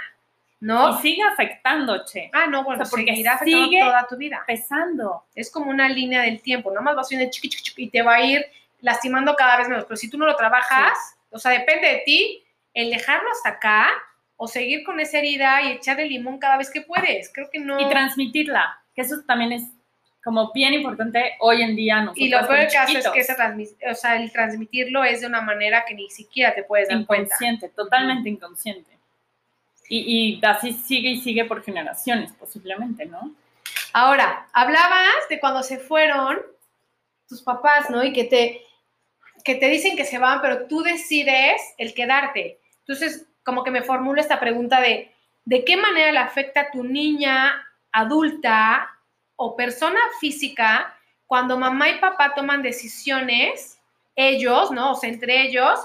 ¿no? 0.59 0.89
Y 0.97 1.01
sigue 1.01 1.23
afectando, 1.23 2.03
che. 2.05 2.29
Ah, 2.33 2.47
no, 2.47 2.63
bueno, 2.63 2.81
O 2.81 2.85
sea, 2.85 2.89
porque 2.91 3.11
seguirá 3.11 3.33
afectando 3.35 3.67
sigue- 3.67 3.81
toda 3.83 4.07
tu 4.07 4.17
vida. 4.17 4.43
Pesando. 4.47 5.23
Es 5.35 5.51
como 5.51 5.69
una 5.69 5.87
línea 5.89 6.21
del 6.21 6.41
tiempo, 6.41 6.69
nada 6.71 6.81
más 6.81 6.95
vas 6.95 7.07
haciendo 7.07 7.29
chiqui, 7.29 7.49
chiqui, 7.49 7.63
chiqui, 7.63 7.83
y 7.83 7.89
te 7.89 8.01
va 8.01 8.15
a 8.15 8.21
ir 8.21 8.45
lastimando 8.81 9.35
cada 9.35 9.57
vez 9.57 9.67
menos. 9.69 9.85
Pero 9.85 9.97
si 9.97 10.09
tú 10.09 10.17
no 10.17 10.25
lo 10.25 10.35
trabajas, 10.35 10.97
o 11.31 11.39
sea, 11.39 11.51
depende 11.51 11.87
de 11.87 12.01
ti 12.05 12.43
el 12.73 12.89
dejarlo 12.91 13.29
hasta 13.31 13.49
acá 13.49 13.89
o 14.35 14.47
seguir 14.47 14.83
con 14.83 14.99
esa 14.99 15.17
herida 15.17 15.61
y 15.63 15.71
echarle 15.71 16.05
limón 16.07 16.37
cada 16.37 16.57
vez 16.57 16.69
que 16.69 16.81
puedes. 16.81 17.31
Creo 17.33 17.49
que 17.51 17.59
no. 17.59 17.79
Y 17.79 17.89
transmitirla, 17.89 18.79
que 18.95 19.01
eso 19.01 19.15
también 19.25 19.51
es 19.51 19.63
como 20.27 20.51
bien 20.51 20.73
importante 20.73 21.37
hoy 21.39 21.61
en 21.61 21.73
día. 21.73 22.01
Nosotros 22.01 22.17
Y 22.17 22.27
lo 22.27 22.45
peor 22.45 22.59
del 22.59 22.69
caso 22.69 22.97
es 22.97 23.07
que 23.07 23.19
esa 23.21 23.55
o 23.89 23.95
sea, 23.95 24.17
el 24.17 24.29
transmitirlo 24.29 25.05
es 25.05 25.21
de 25.21 25.27
una 25.27 25.39
manera 25.39 25.85
que 25.87 25.93
ni 25.93 26.09
siquiera 26.09 26.53
te 26.53 26.63
puedes 26.63 26.89
dar 26.89 27.05
cuenta. 27.05 27.33
inconsciente, 27.33 27.69
totalmente 27.69 28.27
inconsciente. 28.27 28.91
Y, 29.87 30.37
y 30.41 30.45
así 30.45 30.73
sigue 30.73 31.11
y 31.11 31.21
sigue 31.21 31.45
por 31.45 31.63
generaciones, 31.63 32.33
posiblemente, 32.33 33.05
¿no? 33.05 33.33
Ahora, 33.93 34.49
hablabas 34.51 35.29
de 35.29 35.39
cuando 35.39 35.63
se 35.63 35.77
fueron 35.77 36.39
tus 37.29 37.41
papás, 37.41 37.89
¿no? 37.89 38.03
Y 38.03 38.11
que 38.11 38.25
te, 38.25 38.63
que 39.45 39.55
te 39.55 39.69
dicen 39.69 39.95
que 39.95 40.03
se 40.03 40.17
van, 40.17 40.41
pero 40.41 40.67
tú 40.67 40.83
decides 40.83 41.61
el 41.77 41.93
quedarte. 41.93 42.59
Entonces, 42.79 43.25
como 43.43 43.63
que 43.63 43.71
me 43.71 43.81
formulo 43.81 44.19
esta 44.19 44.41
pregunta 44.41 44.81
de, 44.81 45.09
¿de 45.45 45.63
qué 45.63 45.77
manera 45.77 46.11
le 46.11 46.19
afecta 46.19 46.59
a 46.63 46.71
tu 46.71 46.83
niña 46.83 47.65
adulta 47.93 48.91
o 49.38 49.56
persona 49.56 50.00
física 50.19 50.93
cuando 51.26 51.58
mamá 51.58 51.89
y 51.89 52.00
papá 52.00 52.34
toman 52.36 52.62
decisiones, 52.62 53.80
ellos, 54.15 54.71
¿no? 54.71 54.91
O 54.91 54.95
sea, 54.95 55.10
entre 55.10 55.43
ellos, 55.43 55.80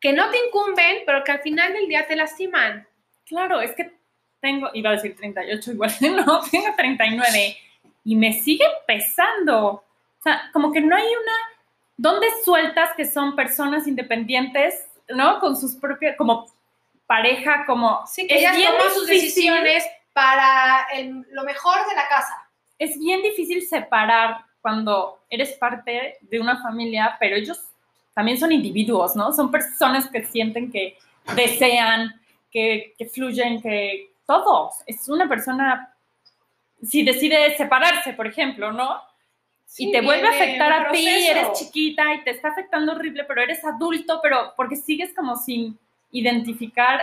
que 0.00 0.12
no 0.12 0.30
te 0.30 0.38
incumben, 0.46 1.02
pero 1.06 1.22
que 1.24 1.32
al 1.32 1.40
final 1.40 1.72
del 1.72 1.88
día 1.88 2.06
te 2.06 2.16
lastiman? 2.16 2.86
Claro, 3.26 3.60
es 3.60 3.72
que 3.74 3.92
tengo, 4.40 4.68
iba 4.74 4.90
a 4.90 4.92
decir 4.94 5.16
38 5.16 5.72
igual, 5.72 5.90
no, 6.00 6.40
tengo 6.50 6.74
39 6.76 7.56
y 8.04 8.16
me 8.16 8.34
sigue 8.34 8.66
pesando. 8.86 9.66
O 9.66 10.22
sea, 10.22 10.50
como 10.52 10.72
que 10.72 10.80
no 10.80 10.94
hay 10.96 11.06
una... 11.06 11.32
¿Dónde 11.96 12.26
sueltas 12.44 12.90
que 12.96 13.04
son 13.04 13.36
personas 13.36 13.86
independientes, 13.86 14.86
¿no? 15.08 15.38
Con 15.38 15.56
sus 15.56 15.76
propias, 15.76 16.16
como 16.16 16.52
pareja, 17.06 17.64
como... 17.66 18.04
Sí, 18.06 18.26
que 18.26 18.38
ellas 18.38 18.56
toman 18.56 18.92
sus 18.92 19.06
decisiones 19.06 19.84
para 20.12 20.86
el- 20.92 21.24
lo 21.30 21.44
mejor 21.44 21.76
de 21.88 21.94
la 21.94 22.08
casa. 22.08 22.43
Es 22.78 22.98
bien 22.98 23.22
difícil 23.22 23.66
separar 23.66 24.38
cuando 24.60 25.20
eres 25.28 25.52
parte 25.52 26.18
de 26.20 26.40
una 26.40 26.62
familia, 26.62 27.16
pero 27.20 27.36
ellos 27.36 27.60
también 28.14 28.38
son 28.38 28.52
individuos, 28.52 29.16
¿no? 29.16 29.32
Son 29.32 29.50
personas 29.50 30.08
que 30.08 30.24
sienten 30.24 30.70
que 30.70 30.96
desean, 31.34 32.20
que, 32.50 32.94
que 32.96 33.06
fluyen, 33.06 33.60
que 33.60 34.10
todo. 34.26 34.70
Es 34.86 35.08
una 35.08 35.28
persona, 35.28 35.94
si 36.82 37.02
decide 37.02 37.56
separarse, 37.56 38.12
por 38.12 38.26
ejemplo, 38.26 38.72
¿no? 38.72 39.00
y 39.76 39.90
te 39.90 40.00
vuelve 40.00 40.28
a 40.28 40.30
afectar 40.30 40.72
a 40.72 40.92
ti, 40.92 41.06
eres 41.06 41.52
chiquita 41.54 42.14
y 42.14 42.22
te 42.22 42.30
está 42.30 42.48
afectando 42.48 42.92
horrible, 42.92 43.24
pero 43.24 43.42
eres 43.42 43.64
adulto, 43.64 44.20
pero 44.22 44.52
porque 44.56 44.76
sigues 44.76 45.12
como 45.14 45.36
sin 45.36 45.78
identificar 46.12 47.00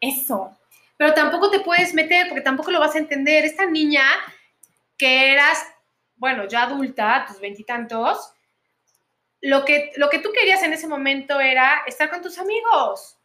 eso. 0.00 0.56
Pero 0.96 1.12
tampoco 1.12 1.50
te 1.50 1.60
puedes 1.60 1.92
meter 1.92 2.28
porque 2.28 2.40
tampoco 2.40 2.70
lo 2.70 2.80
vas 2.80 2.94
a 2.94 2.98
entender. 2.98 3.44
Esta 3.44 3.66
niña 3.66 4.02
que 4.96 5.32
eras, 5.32 5.64
bueno, 6.16 6.46
ya 6.46 6.62
adulta, 6.62 7.24
tus 7.26 7.40
veintitantos, 7.40 8.32
lo 9.40 9.64
que, 9.64 9.92
lo 9.96 10.08
que 10.10 10.18
tú 10.18 10.30
querías 10.32 10.62
en 10.62 10.72
ese 10.72 10.88
momento 10.88 11.40
era 11.40 11.82
estar 11.86 12.10
con 12.10 12.22
tus 12.22 12.38
amigos, 12.38 13.18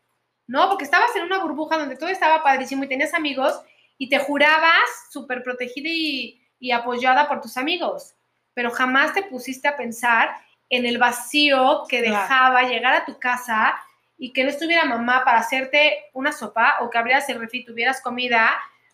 ¿no? 0.47 0.67
Porque 0.69 0.83
estabas 0.83 1.15
en 1.15 1.23
una 1.23 1.39
burbuja 1.39 1.77
donde 1.77 1.95
todo 1.95 2.09
estaba 2.09 2.43
padrísimo 2.43 2.83
y 2.83 2.87
tenías 2.87 3.13
amigos 3.13 3.59
y 3.97 4.09
te 4.09 4.19
jurabas 4.19 4.89
súper 5.09 5.43
protegida 5.43 5.89
y, 5.89 6.41
y 6.59 6.71
apoyada 6.71 7.27
por 7.27 7.41
tus 7.41 7.57
amigos, 7.57 8.13
pero 8.53 8.71
jamás 8.71 9.13
te 9.13 9.23
pusiste 9.23 9.67
a 9.67 9.77
pensar 9.77 10.35
en 10.69 10.85
el 10.85 10.97
vacío 10.97 11.83
que 11.89 12.01
dejaba 12.01 12.63
llegar 12.63 12.93
a 12.93 13.05
tu 13.05 13.19
casa 13.19 13.77
y 14.17 14.33
que 14.33 14.43
no 14.43 14.49
estuviera 14.49 14.85
mamá 14.85 15.23
para 15.25 15.39
hacerte 15.39 16.05
una 16.13 16.31
sopa 16.31 16.77
o 16.81 16.89
que 16.89 16.97
abrieras 16.97 17.27
el 17.29 17.39
refri 17.39 17.59
y 17.59 17.65
tuvieras 17.65 18.01
comida 18.01 18.51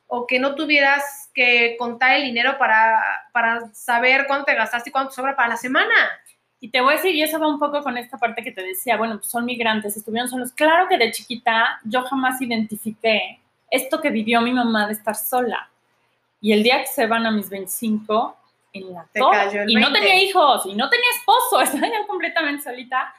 o 0.07 0.25
que 0.25 0.39
no 0.39 0.55
tuvieras 0.55 1.29
que 1.33 1.75
contar 1.77 2.13
el 2.13 2.23
dinero 2.23 2.57
para, 2.57 3.03
para 3.33 3.73
saber 3.73 4.25
cuánto 4.25 4.45
te 4.45 4.55
gastaste 4.55 4.89
y 4.89 4.91
cuánto 4.91 5.11
sobra 5.11 5.35
para 5.35 5.49
la 5.49 5.57
semana. 5.57 5.93
Y 6.59 6.69
te 6.69 6.81
voy 6.81 6.93
a 6.93 6.95
decir, 6.97 7.13
y 7.13 7.21
eso 7.21 7.39
va 7.39 7.47
un 7.47 7.59
poco 7.59 7.83
con 7.83 7.97
esta 7.97 8.17
parte 8.17 8.41
que 8.41 8.51
te 8.51 8.63
decía, 8.63 8.97
bueno, 8.97 9.17
pues 9.17 9.29
son 9.29 9.45
migrantes, 9.45 9.95
estuvieron 9.95 10.29
solos. 10.29 10.51
Claro 10.53 10.87
que 10.87 10.97
de 10.97 11.11
chiquita 11.11 11.79
yo 11.83 12.01
jamás 12.03 12.41
identifiqué 12.41 13.39
esto 13.69 14.01
que 14.01 14.09
vivió 14.09 14.41
mi 14.41 14.53
mamá 14.53 14.87
de 14.87 14.93
estar 14.93 15.15
sola. 15.15 15.69
Y 16.39 16.53
el 16.53 16.63
día 16.63 16.79
que 16.79 16.87
se 16.87 17.05
van 17.05 17.25
a 17.25 17.31
mis 17.31 17.49
25, 17.49 18.37
en 18.73 18.93
la 18.93 19.07
torre, 19.13 19.65
y 19.67 19.75
no 19.75 19.91
20. 19.91 19.99
tenía 19.99 20.23
hijos, 20.23 20.65
y 20.65 20.73
no 20.73 20.89
tenía 20.89 21.09
esposo, 21.17 21.61
estaba 21.61 21.87
ya 21.87 22.07
completamente 22.07 22.63
solita. 22.63 23.13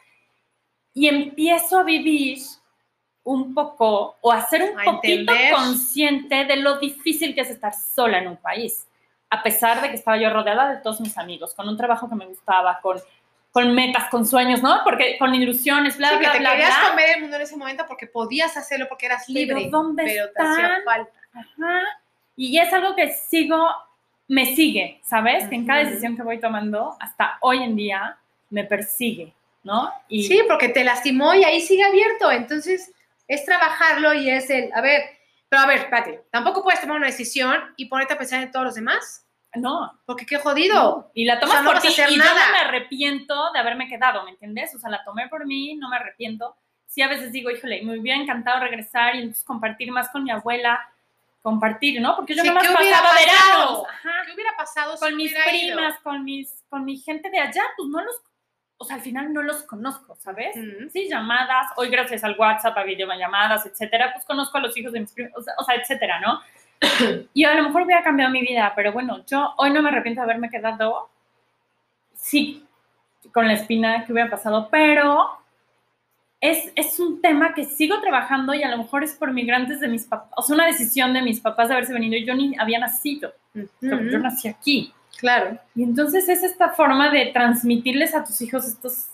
Y 0.95 1.07
empiezo 1.07 1.81
a 1.81 1.85
vivir 1.85 2.39
un 3.31 3.53
poco, 3.55 4.17
o 4.23 4.33
a 4.33 4.41
ser 4.47 4.63
un 4.63 4.81
A 4.81 4.85
poquito 4.85 5.33
entender. 5.33 5.53
consciente 5.55 6.45
de 6.47 6.57
lo 6.57 6.79
difícil 6.79 7.35
que 7.35 7.43
es 7.43 7.51
estar 7.51 7.73
sola 7.75 8.19
en 8.19 8.29
un 8.29 8.37
país. 8.39 8.87
A 9.31 9.43
pesar 9.43 9.83
de 9.83 9.91
que 9.91 9.97
estaba 9.97 10.17
yo 10.17 10.31
rodeada 10.31 10.71
de 10.75 10.81
todos 10.81 11.01
mis 11.01 11.17
amigos, 11.19 11.55
con 11.55 11.69
un 11.69 11.77
trabajo 11.77 12.09
que 12.09 12.15
me 12.15 12.25
gustaba, 12.27 12.81
con, 12.81 12.99
con 13.53 13.75
metas, 13.75 14.09
con 14.11 14.25
sueños, 14.25 14.63
¿no? 14.63 14.81
Porque 14.83 15.19
con 15.19 15.35
ilusiones, 15.35 15.99
bla, 15.99 16.11
Sí, 16.11 16.17
bla, 16.19 16.29
que 16.33 16.39
te 16.39 16.41
bla, 16.41 16.51
querías 16.53 16.79
bla. 16.81 16.89
comer 16.91 17.11
el 17.17 17.21
mundo 17.21 17.37
en 17.37 17.43
ese 17.43 17.57
momento 17.57 17.85
porque 17.87 18.07
podías 18.07 18.57
hacerlo 18.57 18.87
porque 18.89 19.07
eras 19.07 19.25
Pero 19.27 19.39
libre. 19.59 19.69
¿dónde 19.71 20.05
pero 20.05 20.31
te 20.33 20.43
hacía 20.43 20.67
están? 20.67 20.85
falta. 20.85 21.13
Ajá. 21.35 21.81
Y 22.37 22.59
es 22.59 22.73
algo 22.73 22.95
que 22.97 23.13
sigo, 23.13 23.69
me 24.29 24.47
sigue, 24.55 25.01
¿sabes? 25.05 25.47
Que 25.49 25.57
en 25.57 25.67
cada 25.67 25.81
decisión 25.85 26.17
que 26.17 26.23
voy 26.23 26.41
tomando, 26.41 26.97
hasta 26.99 27.37
hoy 27.43 27.63
en 27.63 27.77
día, 27.77 28.17
me 28.49 28.65
persigue, 28.65 29.35
¿no? 29.65 29.93
Y 30.09 30.23
Sí, 30.23 30.41
porque 30.49 30.71
te 30.71 30.85
lastimó 30.85 31.35
y 31.35 31.45
ahí 31.45 31.61
sigue 31.61 31.85
abierto. 31.85 32.31
Entonces, 32.33 32.93
es 33.29 33.45
trabajarlo 33.45 34.15
y 34.15 34.29
es 34.31 34.51
el, 34.51 34.73
a 34.75 34.81
ver, 34.81 35.03
pero 35.49 35.63
a 35.63 35.67
ver, 35.67 35.79
espérate, 35.79 36.25
tampoco 36.33 36.63
puedes 36.65 36.81
tomar 36.81 36.97
una 36.97 37.07
decisión 37.07 37.57
y 37.77 37.87
ponerte 37.87 38.15
a 38.15 38.19
pensar 38.19 38.43
en 38.43 38.51
todos 38.51 38.67
los 38.67 38.75
demás, 38.75 39.25
no, 39.55 39.99
porque 40.05 40.27
qué 40.27 40.37
jodido. 40.37 41.11
Y 41.15 41.25
la 41.25 41.41
tomas 41.41 41.51
O 41.51 41.53
sea, 41.59 41.63
no 41.63 41.73
por 41.73 41.81
ti 41.81 41.89
y 41.89 41.95
yo 41.95 42.25
no 42.25 42.35
me 42.53 42.59
arrepiento 42.59 43.51
de 43.53 43.59
haberme 43.59 43.89
quedado, 43.89 44.23
¿me 44.25 44.33
entiendes? 44.33 44.75
O 44.75 44.79
sea, 44.79 44.91
la 44.91 45.03
tomé 45.05 45.29
por 45.29 45.47
mí, 45.47 45.75
no 45.77 45.89
me 45.89 45.97
arrepiento. 45.97 46.55
Sí, 46.87 47.01
a 47.03 47.09
veces 47.09 47.33
digo, 47.33 47.51
híjole, 47.51 47.83
me 47.83 47.99
hubiera 47.99 48.21
encantado 48.21 48.61
regresar 48.61 49.15
y 49.15 49.21
entonces 49.21 49.45
compartir 49.45 49.91
más 49.91 50.11
con 50.11 50.23
mi 50.25 50.31
abuela, 50.31 50.79
compartir, 51.41 52.01
¿no? 52.01 52.15
Porque 52.17 52.35
yo 52.35 52.43
Sí, 52.43 52.49
nomás 52.49 52.67
¿qué 52.67 52.75
pasaba 52.75 53.09
pasado? 53.09 53.27
veranos, 53.27 53.85
ajá, 53.89 54.11
¿Qué 54.27 54.35
hubiera 54.35 54.57
pasado 54.57 54.97
si 54.97 55.05
con 55.05 55.17
mis 55.17 55.33
ido? 55.33 55.41
primas, 55.49 55.99
con 56.01 56.25
mis, 56.25 56.65
con 56.69 56.85
mi 56.85 56.99
gente 56.99 57.31
de 57.31 57.39
allá, 57.41 57.63
pues 57.77 57.89
no 57.89 58.03
los, 58.03 58.17
o 58.81 58.85
sea, 58.85 58.97
al 58.97 59.03
final 59.03 59.33
no 59.33 59.43
los 59.43 59.65
conozco, 59.65 60.15
¿sabes? 60.15 60.57
Ujú. 60.57 60.89
Sí, 60.91 61.09
llamadas, 61.09 61.67
hoy 61.77 61.89
gracias 61.89 62.23
al 62.23 62.37
WhatsApp, 62.39 62.79
a 62.79 62.85
videollamadas, 62.85 63.67
etcétera, 63.67 64.13
pues 64.13 64.25
conozco 64.25 64.59
a 64.59 64.61
los 64.61 64.77
hijos 64.79 64.93
de 64.93 65.01
mis 65.01 65.13
primos, 65.13 65.33
o 65.37 65.65
sea, 65.65 65.75
etcétera, 65.75 66.21
¿no? 66.21 66.41
Y 67.35 67.45
a 67.45 67.55
lo 67.55 67.65
mejor 67.65 67.83
hubiera 67.83 68.05
cambiado 68.05 68.31
mi 68.31 68.41
vida, 68.41 68.73
pero 68.77 68.93
bueno, 68.93 69.25
yo 69.27 69.53
hoy 69.57 69.71
no 69.71 69.83
me 69.83 69.89
arrepiento 69.89 70.21
de 70.21 70.25
haberme 70.25 70.49
quedado, 70.49 71.11
sí, 72.15 72.65
con 73.33 73.49
la 73.49 73.55
espina 73.55 74.05
que 74.05 74.13
hubiera 74.13 74.31
pasado, 74.31 74.69
pero 74.71 75.29
es, 76.41 76.73
es 76.77 77.01
un 77.01 77.21
tema 77.21 77.55
que 77.55 77.65
sigo 77.65 78.01
trabajando 78.01 78.55
y 78.55 78.63
a 78.63 78.71
lo 78.71 78.79
mejor 78.79 79.03
es 79.03 79.13
por 79.15 79.33
migrantes 79.33 79.81
de 79.81 79.89
mis 79.89 80.07
papás, 80.07 80.31
o 80.37 80.43
sea, 80.43 80.55
una 80.55 80.67
decisión 80.67 81.13
de 81.13 81.23
mis 81.23 81.41
papás 81.41 81.67
de 81.67 81.75
haberse 81.75 81.93
venido, 81.93 82.17
yo 82.25 82.35
ni 82.37 82.57
había 82.57 82.79
nacido, 82.79 83.35
Ujú. 83.57 83.69
yo 83.81 84.19
nací 84.21 84.47
aquí. 84.47 84.95
Claro. 85.19 85.59
Y 85.75 85.83
entonces 85.83 86.29
es 86.29 86.43
esta 86.43 86.71
forma 86.71 87.11
de 87.11 87.27
transmitirles 87.27 88.15
a 88.15 88.25
tus 88.25 88.41
hijos 88.41 88.65
estos... 88.67 89.07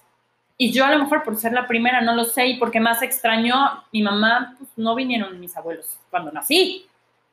Y 0.56 0.70
yo 0.70 0.84
a 0.84 0.90
lo 0.90 1.00
mejor 1.00 1.24
por 1.24 1.36
ser 1.36 1.52
la 1.52 1.66
primera 1.66 2.00
no 2.00 2.14
lo 2.14 2.24
sé 2.24 2.46
y 2.46 2.58
porque 2.58 2.78
más 2.78 3.02
extrañó, 3.02 3.82
mi 3.90 4.02
mamá, 4.02 4.54
pues 4.56 4.70
no 4.76 4.94
vinieron 4.94 5.40
mis 5.40 5.56
abuelos 5.56 5.98
cuando 6.10 6.30
nací, 6.30 6.86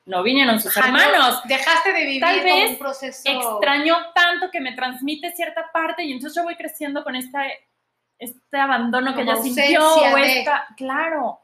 no 0.06 0.24
vinieron 0.24 0.58
sus 0.58 0.76
Ajá, 0.76 0.90
no, 0.90 0.98
hermanos. 1.00 1.40
Dejaste 1.44 1.92
de 1.92 2.00
vivir 2.04 2.20
Tal 2.20 2.40
vez 2.40 2.70
un 2.70 2.78
proceso. 2.78 3.22
Extrañó 3.30 3.96
tanto 4.12 4.50
que 4.50 4.60
me 4.60 4.72
transmite 4.72 5.30
cierta 5.32 5.70
parte 5.72 6.02
y 6.02 6.10
entonces 6.12 6.34
yo 6.34 6.42
voy 6.42 6.56
creciendo 6.56 7.04
con 7.04 7.14
esta, 7.14 7.44
este 8.18 8.58
abandono 8.58 9.14
que 9.14 9.22
ella 9.22 9.36
sintió 9.36 9.86
o 9.94 10.16
de- 10.16 10.40
esta... 10.40 10.66
Claro. 10.76 11.38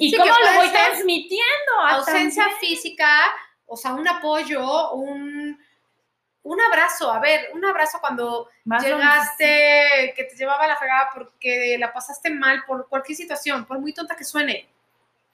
¿Y 0.00 0.10
Sí, 0.10 0.16
cómo 0.16 0.32
lo 0.32 0.58
voy 0.58 0.68
transmitiendo? 0.68 1.72
ausencia 1.90 2.42
también? 2.42 2.60
física, 2.60 3.08
o 3.66 3.76
sea, 3.76 3.92
un 3.94 4.08
apoyo, 4.08 4.92
un, 4.94 5.56
un 6.48 6.60
abrazo. 6.60 7.12
A 7.12 7.20
ver, 7.20 7.50
un 7.52 7.64
abrazo 7.64 7.98
cuando 8.00 8.48
Más 8.64 8.82
llegaste, 8.82 10.14
que 10.16 10.24
te 10.24 10.34
llevaba 10.34 10.66
la 10.66 10.76
fregada 10.76 11.10
porque 11.14 11.76
la 11.78 11.92
pasaste 11.92 12.30
mal 12.30 12.64
por 12.66 12.88
cualquier 12.88 13.16
situación, 13.16 13.66
por 13.66 13.78
muy 13.78 13.92
tonta 13.92 14.16
que 14.16 14.24
suene, 14.24 14.68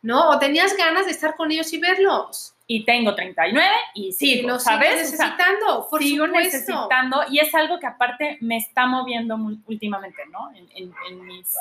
¿no? 0.04 0.28
O 0.30 0.38
tenías 0.38 0.76
ganas 0.76 1.06
de 1.06 1.12
estar 1.12 1.34
con 1.34 1.50
ellos 1.50 1.72
y 1.72 1.78
verlos. 1.78 2.50
Y 2.66 2.84
tengo 2.86 3.14
39 3.14 3.68
y 3.94 4.06
Y 4.08 4.12
sigo, 4.12 4.48
lo 4.48 4.58
¿sabes? 4.58 4.88
sigues 4.88 5.12
O 5.12 5.16
sea, 5.16 5.26
necesitando, 5.36 5.86
por 5.90 6.02
sigo 6.02 6.24
supuesto. 6.26 6.56
necesitando 6.58 7.20
y 7.30 7.38
es 7.38 7.54
algo 7.54 7.78
que 7.78 7.86
aparte 7.86 8.38
me 8.40 8.56
está 8.56 8.86
moviendo 8.86 9.36
últimamente, 9.66 10.22
¿no? 10.30 10.50
En, 10.54 10.66
en- 10.74 10.94
en 11.10 11.26
mis- 11.26 11.54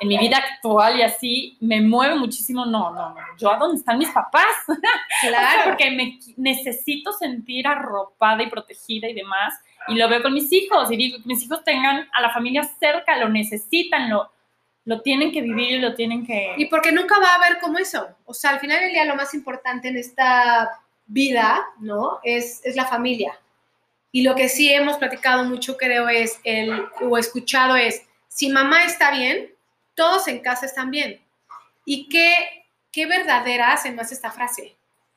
en 0.00 0.08
mi 0.08 0.16
vida 0.16 0.38
actual 0.38 0.98
y 0.98 1.02
así 1.02 1.58
me 1.60 1.82
mueve 1.82 2.14
muchísimo, 2.14 2.64
no, 2.64 2.90
no, 2.90 3.10
no, 3.10 3.16
yo 3.36 3.50
a 3.52 3.58
dónde 3.58 3.76
están 3.76 3.98
mis 3.98 4.08
papás, 4.08 4.46
Claro. 5.20 5.62
porque 5.66 5.90
me 5.90 6.18
necesito 6.38 7.12
sentir 7.12 7.66
arropada 7.66 8.42
y 8.42 8.48
protegida 8.48 9.08
y 9.10 9.12
demás, 9.14 9.52
y 9.88 9.94
lo 9.96 10.08
veo 10.08 10.22
con 10.22 10.32
mis 10.32 10.50
hijos, 10.54 10.90
y 10.90 10.96
digo, 10.96 11.18
que 11.18 11.24
mis 11.26 11.42
hijos 11.42 11.62
tengan 11.64 12.08
a 12.14 12.20
la 12.22 12.30
familia 12.30 12.62
cerca, 12.64 13.16
lo 13.18 13.28
necesitan, 13.28 14.08
lo, 14.08 14.30
lo 14.84 15.02
tienen 15.02 15.32
que 15.32 15.42
vivir 15.42 15.72
y 15.72 15.78
lo 15.78 15.94
tienen 15.94 16.26
que... 16.26 16.54
Y 16.56 16.66
porque 16.66 16.92
nunca 16.92 17.18
va 17.18 17.32
a 17.32 17.34
haber 17.36 17.58
como 17.58 17.78
eso. 17.78 18.08
O 18.24 18.34
sea, 18.34 18.50
al 18.50 18.60
final 18.60 18.80
del 18.80 18.92
día 18.92 19.04
lo 19.04 19.16
más 19.16 19.34
importante 19.34 19.88
en 19.88 19.96
esta 19.96 20.70
vida, 21.06 21.64
¿no? 21.78 22.18
Es, 22.22 22.60
es 22.64 22.76
la 22.76 22.86
familia. 22.86 23.38
Y 24.12 24.22
lo 24.22 24.34
que 24.34 24.48
sí 24.48 24.72
hemos 24.72 24.96
platicado 24.96 25.44
mucho, 25.44 25.76
creo, 25.76 26.08
es 26.08 26.40
el, 26.44 26.84
o 27.00 27.16
escuchado 27.18 27.76
es, 27.76 28.02
si 28.28 28.48
mamá 28.48 28.84
está 28.84 29.12
bien, 29.12 29.50
todos 29.94 30.26
en 30.28 30.40
casa 30.40 30.66
están 30.66 30.90
bien. 30.90 31.20
Y 31.84 32.08
qué, 32.08 32.34
qué 32.90 33.06
verdadera 33.06 33.72
hace 33.72 33.92
más 33.92 34.10
esta 34.10 34.30
frase. 34.30 34.74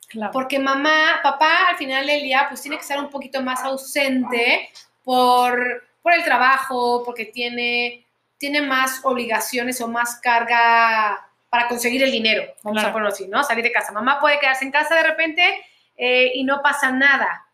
Claro. 0.08 0.32
Porque 0.32 0.58
mamá, 0.58 1.20
papá 1.22 1.70
al 1.70 1.76
final 1.76 2.06
del 2.06 2.22
día 2.22 2.46
pues 2.48 2.60
tiene 2.60 2.76
que 2.76 2.82
estar 2.82 2.98
un 2.98 3.10
poquito 3.10 3.42
más 3.42 3.64
ausente 3.64 4.68
por, 5.02 5.84
por 6.02 6.12
el 6.12 6.22
trabajo, 6.22 7.02
porque 7.04 7.24
tiene, 7.24 8.04
tiene 8.38 8.62
más 8.62 9.00
obligaciones 9.04 9.80
o 9.80 9.88
más 9.88 10.20
carga 10.20 11.26
para 11.50 11.68
conseguir 11.68 12.02
el 12.02 12.10
dinero, 12.10 12.44
vamos 12.62 12.80
Claro. 12.80 12.88
a 12.88 12.92
ponerlo 12.92 13.12
así, 13.12 13.28
¿no? 13.28 13.44
Salir 13.44 13.62
de 13.62 13.72
casa. 13.72 13.92
Mamá 13.92 14.18
puede 14.20 14.40
quedarse 14.40 14.64
en 14.64 14.72
casa 14.72 14.96
de 14.96 15.04
repente 15.04 15.64
eh, 15.96 16.32
y 16.34 16.42
no 16.44 16.60
pasa 16.62 16.90
nada. 16.90 17.46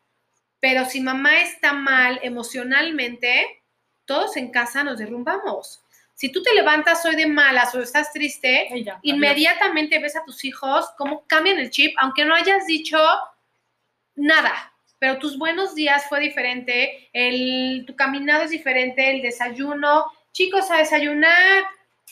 Pero 0.59 0.85
si 0.87 1.01
mamá 1.01 1.41
está 1.41 1.73
mal 1.73 2.19
emocionalmente, 2.23 3.63
todos 4.05 4.37
en 4.37 4.51
casa 4.51 4.83
nos 4.85 4.99
derrumbamos. 4.99 5.83
Si 6.15 6.31
tú 6.31 6.43
te 6.43 6.55
levantas 6.55 7.05
hoy 7.07 7.17
de 7.17 7.27
malas 7.27 7.75
o 7.75 7.81
estás 7.81 8.13
triste, 8.13 8.69
inmediatamente 9.03 9.99
ves 9.99 10.17
a 10.17 10.25
tus 10.25 10.45
hijos 10.45 10.87
cómo 10.99 11.25
cambian 11.27 11.59
el 11.59 11.71
chip, 11.71 11.95
aunque 11.99 12.25
no 12.27 12.35
hayas 12.35 12.67
dicho 12.67 12.99
nada, 14.17 14.73
pero 14.99 15.19
tus 15.19 15.39
buenos 15.39 15.75
días 15.75 16.05
fue 16.11 16.21
diferente, 16.21 17.09
el, 17.15 17.85
tu 17.87 17.97
caminado 17.97 18.43
es 18.45 18.51
diferente, 18.51 19.11
el 19.11 19.23
desayuno, 19.23 20.05
chicos 20.33 20.71
a 20.71 20.79
desayunar, 20.79 21.65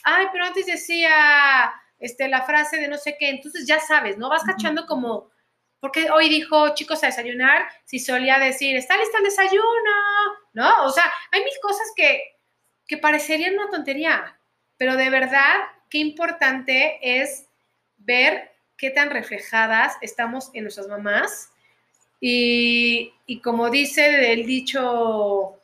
ay, 0.04 0.26
pero 0.32 0.44
antes 0.44 0.66
decía 0.66 1.72
este, 1.98 2.28
la 2.28 2.42
frase 2.42 2.78
de 2.78 2.88
no 2.88 2.96
sé 2.96 3.16
qué, 3.18 3.30
entonces 3.30 3.66
ya 3.66 3.80
sabes, 3.80 4.18
¿no? 4.18 4.28
Vas 4.28 4.44
cachando 4.44 4.86
como, 4.86 5.30
porque 5.80 6.10
hoy 6.10 6.28
dijo 6.28 6.74
chicos 6.74 7.02
a 7.02 7.06
desayunar, 7.06 7.68
si 7.84 7.98
solía 7.98 8.38
decir, 8.38 8.76
está 8.76 8.96
listo 8.96 9.18
el 9.18 9.24
desayuno, 9.24 9.62
¿no? 10.52 10.84
O 10.84 10.90
sea, 10.90 11.04
hay 11.32 11.40
mil 11.42 11.52
cosas 11.60 11.86
que, 11.96 12.36
que 12.86 12.98
parecerían 12.98 13.54
una 13.54 13.70
tontería, 13.70 14.38
pero 14.76 14.96
de 14.96 15.10
verdad, 15.10 15.56
qué 15.90 15.98
importante 15.98 16.98
es 17.02 17.48
ver 17.96 18.52
qué 18.76 18.90
tan 18.90 19.10
reflejadas 19.10 19.96
estamos 20.00 20.50
en 20.54 20.62
nuestras 20.62 20.86
mamás. 20.86 21.50
Y, 22.20 23.12
y 23.26 23.40
como 23.40 23.70
dice 23.70 24.32
el 24.32 24.46
dicho, 24.46 25.57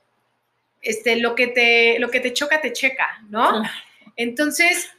este, 0.84 1.16
lo, 1.16 1.34
que 1.34 1.48
te, 1.48 1.98
lo 1.98 2.10
que 2.10 2.20
te 2.20 2.32
choca, 2.32 2.60
te 2.60 2.72
checa, 2.72 3.22
¿no? 3.28 3.50
Claro. 3.50 3.74
Entonces, 4.16 4.90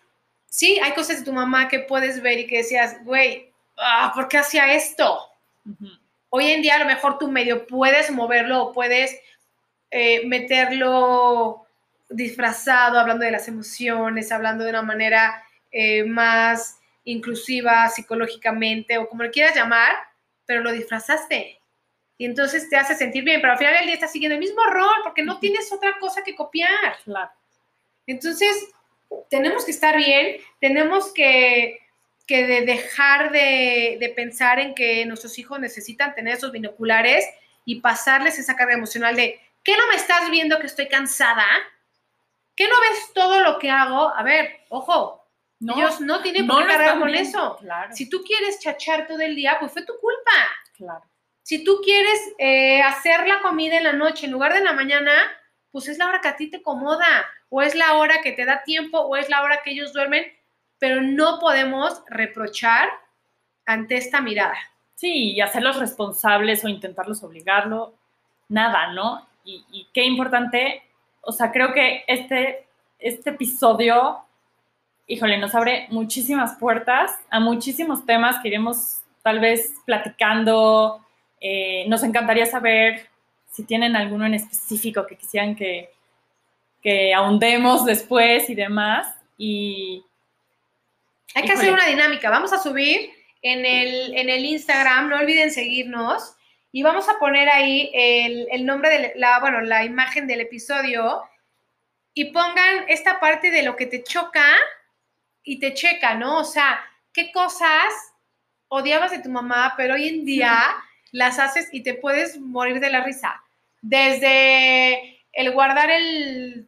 sí, 0.48 0.80
hay 0.84 0.93
cosas 0.93 1.19
de 1.19 1.26
tu 1.26 1.34
mamá 1.34 1.67
que 1.67 1.80
puedes 1.80 2.21
ver 2.21 2.39
y 2.39 2.48
que 2.48 2.58
decías, 2.58 3.04
güey, 3.04 3.52
ah, 3.78 4.12
¿por 4.13 4.28
qué 4.28 4.38
hacía 4.38 4.74
esto? 4.74 5.19
Hoy 6.30 6.52
en 6.52 6.62
día 6.62 6.76
a 6.76 6.80
lo 6.80 6.86
mejor 6.86 7.17
tú 7.17 7.32
medio 7.32 7.65
puedes 7.65 8.12
moverlo 8.12 8.63
o 8.63 8.71
puedes 8.74 9.17
eh, 9.91 10.26
meterlo 10.28 11.65
disfrazado, 12.10 13.00
hablando 13.00 13.26
de 13.26 13.32
las 13.32 13.48
emociones, 13.48 14.32
hablando 14.32 14.63
de 14.63 14.69
una 14.69 14.82
manera 14.82 15.43
eh, 15.71 16.04
más 16.04 16.80
inclusiva 17.04 17.88
psicológicamente 17.89 18.98
o 18.98 19.08
como 19.08 19.24
lo 19.24 19.32
quieras 19.32 19.56
llamar, 19.56 19.93
pero 20.45 20.62
lo 20.62 20.71
disfrazaste. 20.71 21.60
Y 22.17 22.25
entonces 22.25 22.69
te 22.69 22.78
hace 22.78 22.95
sentir 22.95 23.23
bien, 23.23 23.41
pero 23.41 23.54
al 23.54 23.60
final 23.60 23.73
del 23.73 23.86
día 23.86 23.95
estás 23.95 24.12
siguiendo 24.12 24.36
el 24.36 24.39
mismo 24.39 24.63
rol 24.65 24.95
porque 25.04 25.23
no 25.23 25.39
tienes 25.39 25.71
otra 25.71 25.97
cosa 25.99 26.23
que 26.23 26.36
copiar. 26.36 26.97
Claro. 27.04 27.32
Entonces, 28.08 28.69
tenemos 29.30 29.65
que 29.65 29.71
estar 29.71 29.97
bien, 29.97 30.38
tenemos 30.62 31.13
que, 31.13 31.80
que 32.28 32.45
de 32.47 32.62
dejar 32.62 33.32
de, 33.32 33.97
de 33.99 34.10
pensar 34.15 34.60
en 34.60 34.73
que 34.75 35.06
nuestros 35.06 35.38
hijos 35.39 35.60
necesitan 35.60 36.15
tener 36.15 36.36
esos 36.36 36.51
binoculares 36.51 37.25
y 37.65 37.82
pasarles 37.82 38.39
esa 38.39 38.56
carga 38.56 38.73
emocional 38.75 39.15
de 39.15 39.39
¿Qué 39.63 39.75
no 39.75 39.88
me 39.88 39.95
estás 39.95 40.30
viendo 40.30 40.60
que 40.60 40.67
estoy 40.67 40.88
cansada? 40.88 41.43
¿Qué 42.56 42.67
no 42.67 42.75
ves 42.82 43.12
todo 43.15 43.39
lo 43.41 43.58
que 43.58 43.71
hago? 43.71 44.13
A 44.15 44.21
ver, 44.21 44.60
ojo, 44.69 45.25
No, 45.60 45.73
ellos 45.75 45.99
no 46.01 46.21
tienen 46.21 46.45
por 46.45 46.62
qué 46.62 46.69
cargar 46.69 46.99
con 46.99 47.12
viendo. 47.12 47.28
eso. 47.30 47.58
Claro, 47.60 47.93
Si 47.95 48.08
tú 48.08 48.23
quieres 48.23 48.60
chachar 48.60 49.08
todo 49.08 49.21
el 49.21 49.36
día, 49.36 49.58
pues 49.60 49.71
fue 49.71 49.84
tu 49.84 49.93
culpa. 49.99 50.32
claro. 50.78 51.04
Si 51.45 51.63
tú 51.63 51.79
quieres 51.84 52.19
eh, 52.39 52.81
hacer 52.81 53.27
la 53.27 53.39
comida 53.43 53.77
en 53.77 53.84
la 53.84 53.93
noche 53.93 54.25
en 54.25 54.31
lugar 54.31 54.51
de 54.51 54.58
en 54.58 54.63
la 54.63 54.73
mañana, 54.73 55.12
pues 55.71 55.88
es 55.88 55.99
la 55.99 56.08
hora 56.08 56.19
que 56.19 56.27
a 56.27 56.36
ti 56.36 56.49
te 56.49 56.58
acomoda, 56.58 57.05
o 57.49 57.62
es 57.62 57.75
la 57.75 57.93
hora 57.99 58.23
que 58.23 58.31
te 58.31 58.45
da 58.45 58.63
tiempo, 58.63 58.97
o 58.97 59.15
es 59.15 59.29
la 59.29 59.43
hora 59.43 59.62
que 59.63 59.69
ellos 59.69 59.93
duermen, 59.93 60.25
pero 60.79 61.03
no 61.03 61.38
podemos 61.39 62.01
reprochar 62.10 62.89
ante 63.67 63.95
esta 63.95 64.21
mirada. 64.21 64.58
Sí, 64.95 65.34
y 65.34 65.41
hacerlos 65.41 65.77
responsables 65.77 66.65
o 66.65 66.67
intentarlos 66.67 67.21
obligarlo, 67.21 67.93
nada, 68.49 68.91
¿no? 68.93 69.27
Y, 69.43 69.63
y 69.71 69.88
qué 69.93 70.03
importante, 70.03 70.81
o 71.21 71.31
sea, 71.31 71.51
creo 71.51 71.73
que 71.73 72.05
este, 72.08 72.65
este 72.97 73.29
episodio, 73.29 74.17
híjole, 75.05 75.38
nos 75.38 75.53
abre 75.53 75.86
muchísimas 75.91 76.55
puertas 76.55 77.12
a 77.29 77.39
muchísimos 77.39 78.03
temas 78.03 78.41
que 78.41 78.47
iremos 78.47 79.03
tal 79.21 79.39
vez 79.39 79.75
platicando. 79.86 81.05
Eh, 81.47 81.86
nos 81.88 82.01
encantaría 82.01 82.47
saber 82.47 83.08
si 83.51 83.63
tienen 83.65 83.95
alguno 83.95 84.25
en 84.25 84.34
específico 84.34 85.05
que 85.05 85.15
quisieran 85.15 85.55
que, 85.55 85.91
que 86.81 87.13
ahondemos 87.13 87.86
después 87.86 88.49
y 88.49 88.55
demás. 88.55 89.15
Y 89.38 90.03
Hay 91.36 91.43
que 91.43 91.49
Híjole. 91.49 91.60
hacer 91.60 91.73
una 91.73 91.86
dinámica. 91.86 92.31
Vamos 92.31 92.51
a 92.51 92.58
subir 92.58 93.12
en 93.43 93.63
el, 93.63 94.17
en 94.17 94.29
el 94.29 94.43
Instagram, 94.43 95.08
no 95.08 95.17
olviden 95.17 95.51
seguirnos, 95.51 96.36
y 96.71 96.81
vamos 96.81 97.08
a 97.10 97.19
poner 97.19 97.47
ahí 97.47 97.91
el, 97.93 98.47
el 98.49 98.65
nombre 98.65 98.89
de 98.89 99.13
la, 99.15 99.39
bueno, 99.39 99.62
la 99.62 99.84
imagen 99.86 100.25
del 100.25 100.41
episodio, 100.41 101.21
y 102.15 102.31
pongan 102.31 102.86
esta 102.88 103.19
parte 103.19 103.51
de 103.51 103.62
lo 103.62 103.75
que 103.75 103.86
te 103.86 104.01
choca 104.01 104.47
y 105.43 105.60
te 105.60 105.75
checa, 105.75 106.15
¿no? 106.15 106.39
O 106.39 106.43
sea, 106.43 106.84
qué 107.13 107.31
cosas 107.31 107.93
odiabas 108.67 109.12
de 109.12 109.19
tu 109.19 109.29
mamá, 109.29 109.75
pero 109.77 109.93
hoy 109.93 110.08
en 110.08 110.25
día 110.25 110.58
las 111.15 111.39
haces 111.39 111.69
y 111.71 111.82
te 111.82 111.93
puedes 111.93 112.38
morir 112.39 112.80
de 112.82 112.89
la 112.89 113.04
risa. 113.04 113.41
Desde 113.82 115.23
el 115.32 115.51
guardar 115.54 115.89
el 115.89 116.67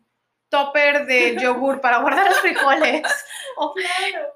topper 0.50 1.06
de 1.06 1.36
yogur 1.42 1.82
para 1.82 1.98
guardar 2.00 2.28
los 2.28 2.40
frijoles, 2.40 3.02
o 3.58 3.74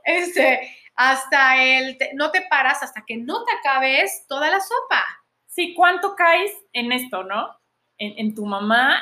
este, 0.04 0.76
hasta 0.96 1.64
el, 1.64 1.98
te- 1.98 2.12
no 2.14 2.32
te 2.32 2.42
paras 2.50 2.84
hasta 2.84 3.04
que 3.06 3.18
no 3.18 3.44
te 3.46 3.52
acabes 3.54 4.26
toda 4.28 4.50
la 4.50 4.60
sopa. 4.60 5.04
Sí, 5.48 5.74
¿cuánto 5.74 6.16
caes 6.16 6.52
en 6.74 6.92
esto, 6.92 7.24
no? 7.24 7.58
En, 7.98 8.14
en 8.18 8.36
tu 8.36 8.46
mamá 8.46 9.02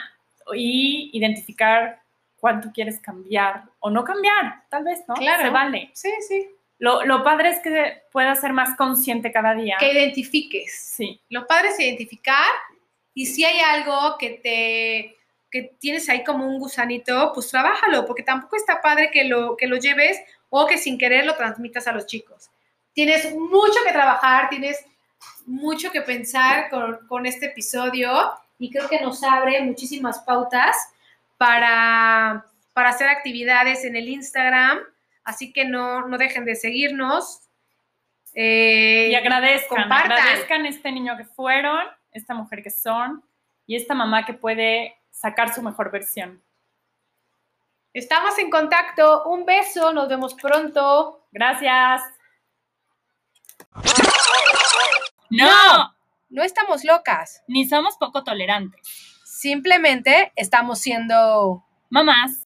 y 0.55 1.09
identificar 1.13 2.01
cuánto 2.37 2.71
quieres 2.71 2.99
cambiar 2.99 3.63
o 3.79 3.89
no 3.89 4.03
cambiar, 4.03 4.63
tal 4.69 4.83
vez, 4.83 4.99
¿no? 5.07 5.15
Claro. 5.15 5.43
Se 5.43 5.49
vale. 5.49 5.89
Sí, 5.93 6.11
sí. 6.27 6.49
Lo, 6.79 7.05
lo 7.05 7.23
padre 7.23 7.49
es 7.49 7.59
que 7.59 8.03
puedas 8.11 8.41
ser 8.41 8.53
más 8.53 8.75
consciente 8.77 9.31
cada 9.31 9.53
día. 9.53 9.77
Que 9.79 9.91
identifiques. 9.91 10.73
Sí, 10.95 11.21
Lo 11.29 11.45
padre 11.45 11.69
es 11.69 11.79
identificar 11.79 12.47
y 13.13 13.25
si 13.25 13.45
hay 13.45 13.59
algo 13.59 14.17
que 14.17 14.29
te 14.41 15.15
que 15.51 15.63
tienes 15.79 16.07
ahí 16.09 16.23
como 16.23 16.45
un 16.45 16.59
gusanito, 16.59 17.31
pues 17.33 17.49
trabájalo, 17.49 18.05
porque 18.05 18.23
tampoco 18.23 18.55
está 18.55 18.81
padre 18.81 19.09
que 19.11 19.23
lo, 19.23 19.57
que 19.57 19.67
lo 19.67 19.77
lleves 19.77 20.19
o 20.49 20.67
que 20.67 20.77
sin 20.77 20.97
querer 20.97 21.25
lo 21.25 21.35
transmitas 21.35 21.87
a 21.87 21.91
los 21.91 22.05
chicos. 22.05 22.49
Tienes 22.93 23.33
mucho 23.35 23.79
que 23.85 23.91
trabajar, 23.91 24.49
tienes 24.49 24.77
mucho 25.45 25.91
que 25.91 26.01
pensar 26.01 26.69
con, 26.69 26.99
con 27.07 27.25
este 27.25 27.47
episodio 27.47 28.31
y 28.59 28.69
creo 28.69 28.87
que 28.87 29.01
nos 29.01 29.23
abre 29.23 29.61
muchísimas 29.61 30.19
pautas 30.19 30.75
para, 31.37 32.45
para 32.73 32.89
hacer 32.89 33.07
actividades 33.09 33.83
en 33.85 33.95
el 33.95 34.09
Instagram, 34.09 34.79
así 35.29 35.53
que 35.53 35.65
no, 35.65 36.07
no 36.07 36.17
dejen 36.17 36.45
de 36.45 36.55
seguirnos. 36.55 37.41
Eh, 38.35 39.09
y 39.11 39.15
agradezcan, 39.15 39.83
compartan. 39.83 40.11
agradezcan 40.11 40.65
este 40.65 40.91
niño 40.91 41.17
que 41.17 41.25
fueron, 41.25 41.79
esta 42.11 42.33
mujer 42.33 42.61
que 42.61 42.69
son 42.69 43.23
y 43.65 43.75
esta 43.75 43.93
mamá 43.95 44.25
que 44.25 44.33
puede 44.33 44.97
sacar 45.11 45.53
su 45.53 45.61
mejor 45.61 45.91
versión. 45.91 46.43
Estamos 47.93 48.37
en 48.37 48.49
contacto. 48.49 49.23
Un 49.25 49.45
beso. 49.45 49.91
Nos 49.93 50.07
vemos 50.07 50.35
pronto. 50.35 51.25
Gracias. 51.31 52.03
No, 55.31 55.95
No 56.29 56.43
estamos 56.43 56.83
locas. 56.83 57.43
ni 57.47 57.67
somos 57.67 57.97
poco 57.97 58.23
tolerantes. 58.23 58.81
Simplemente 59.23 60.31
estamos 60.35 60.79
siendo 60.79 61.63
Mamás. 61.89 62.45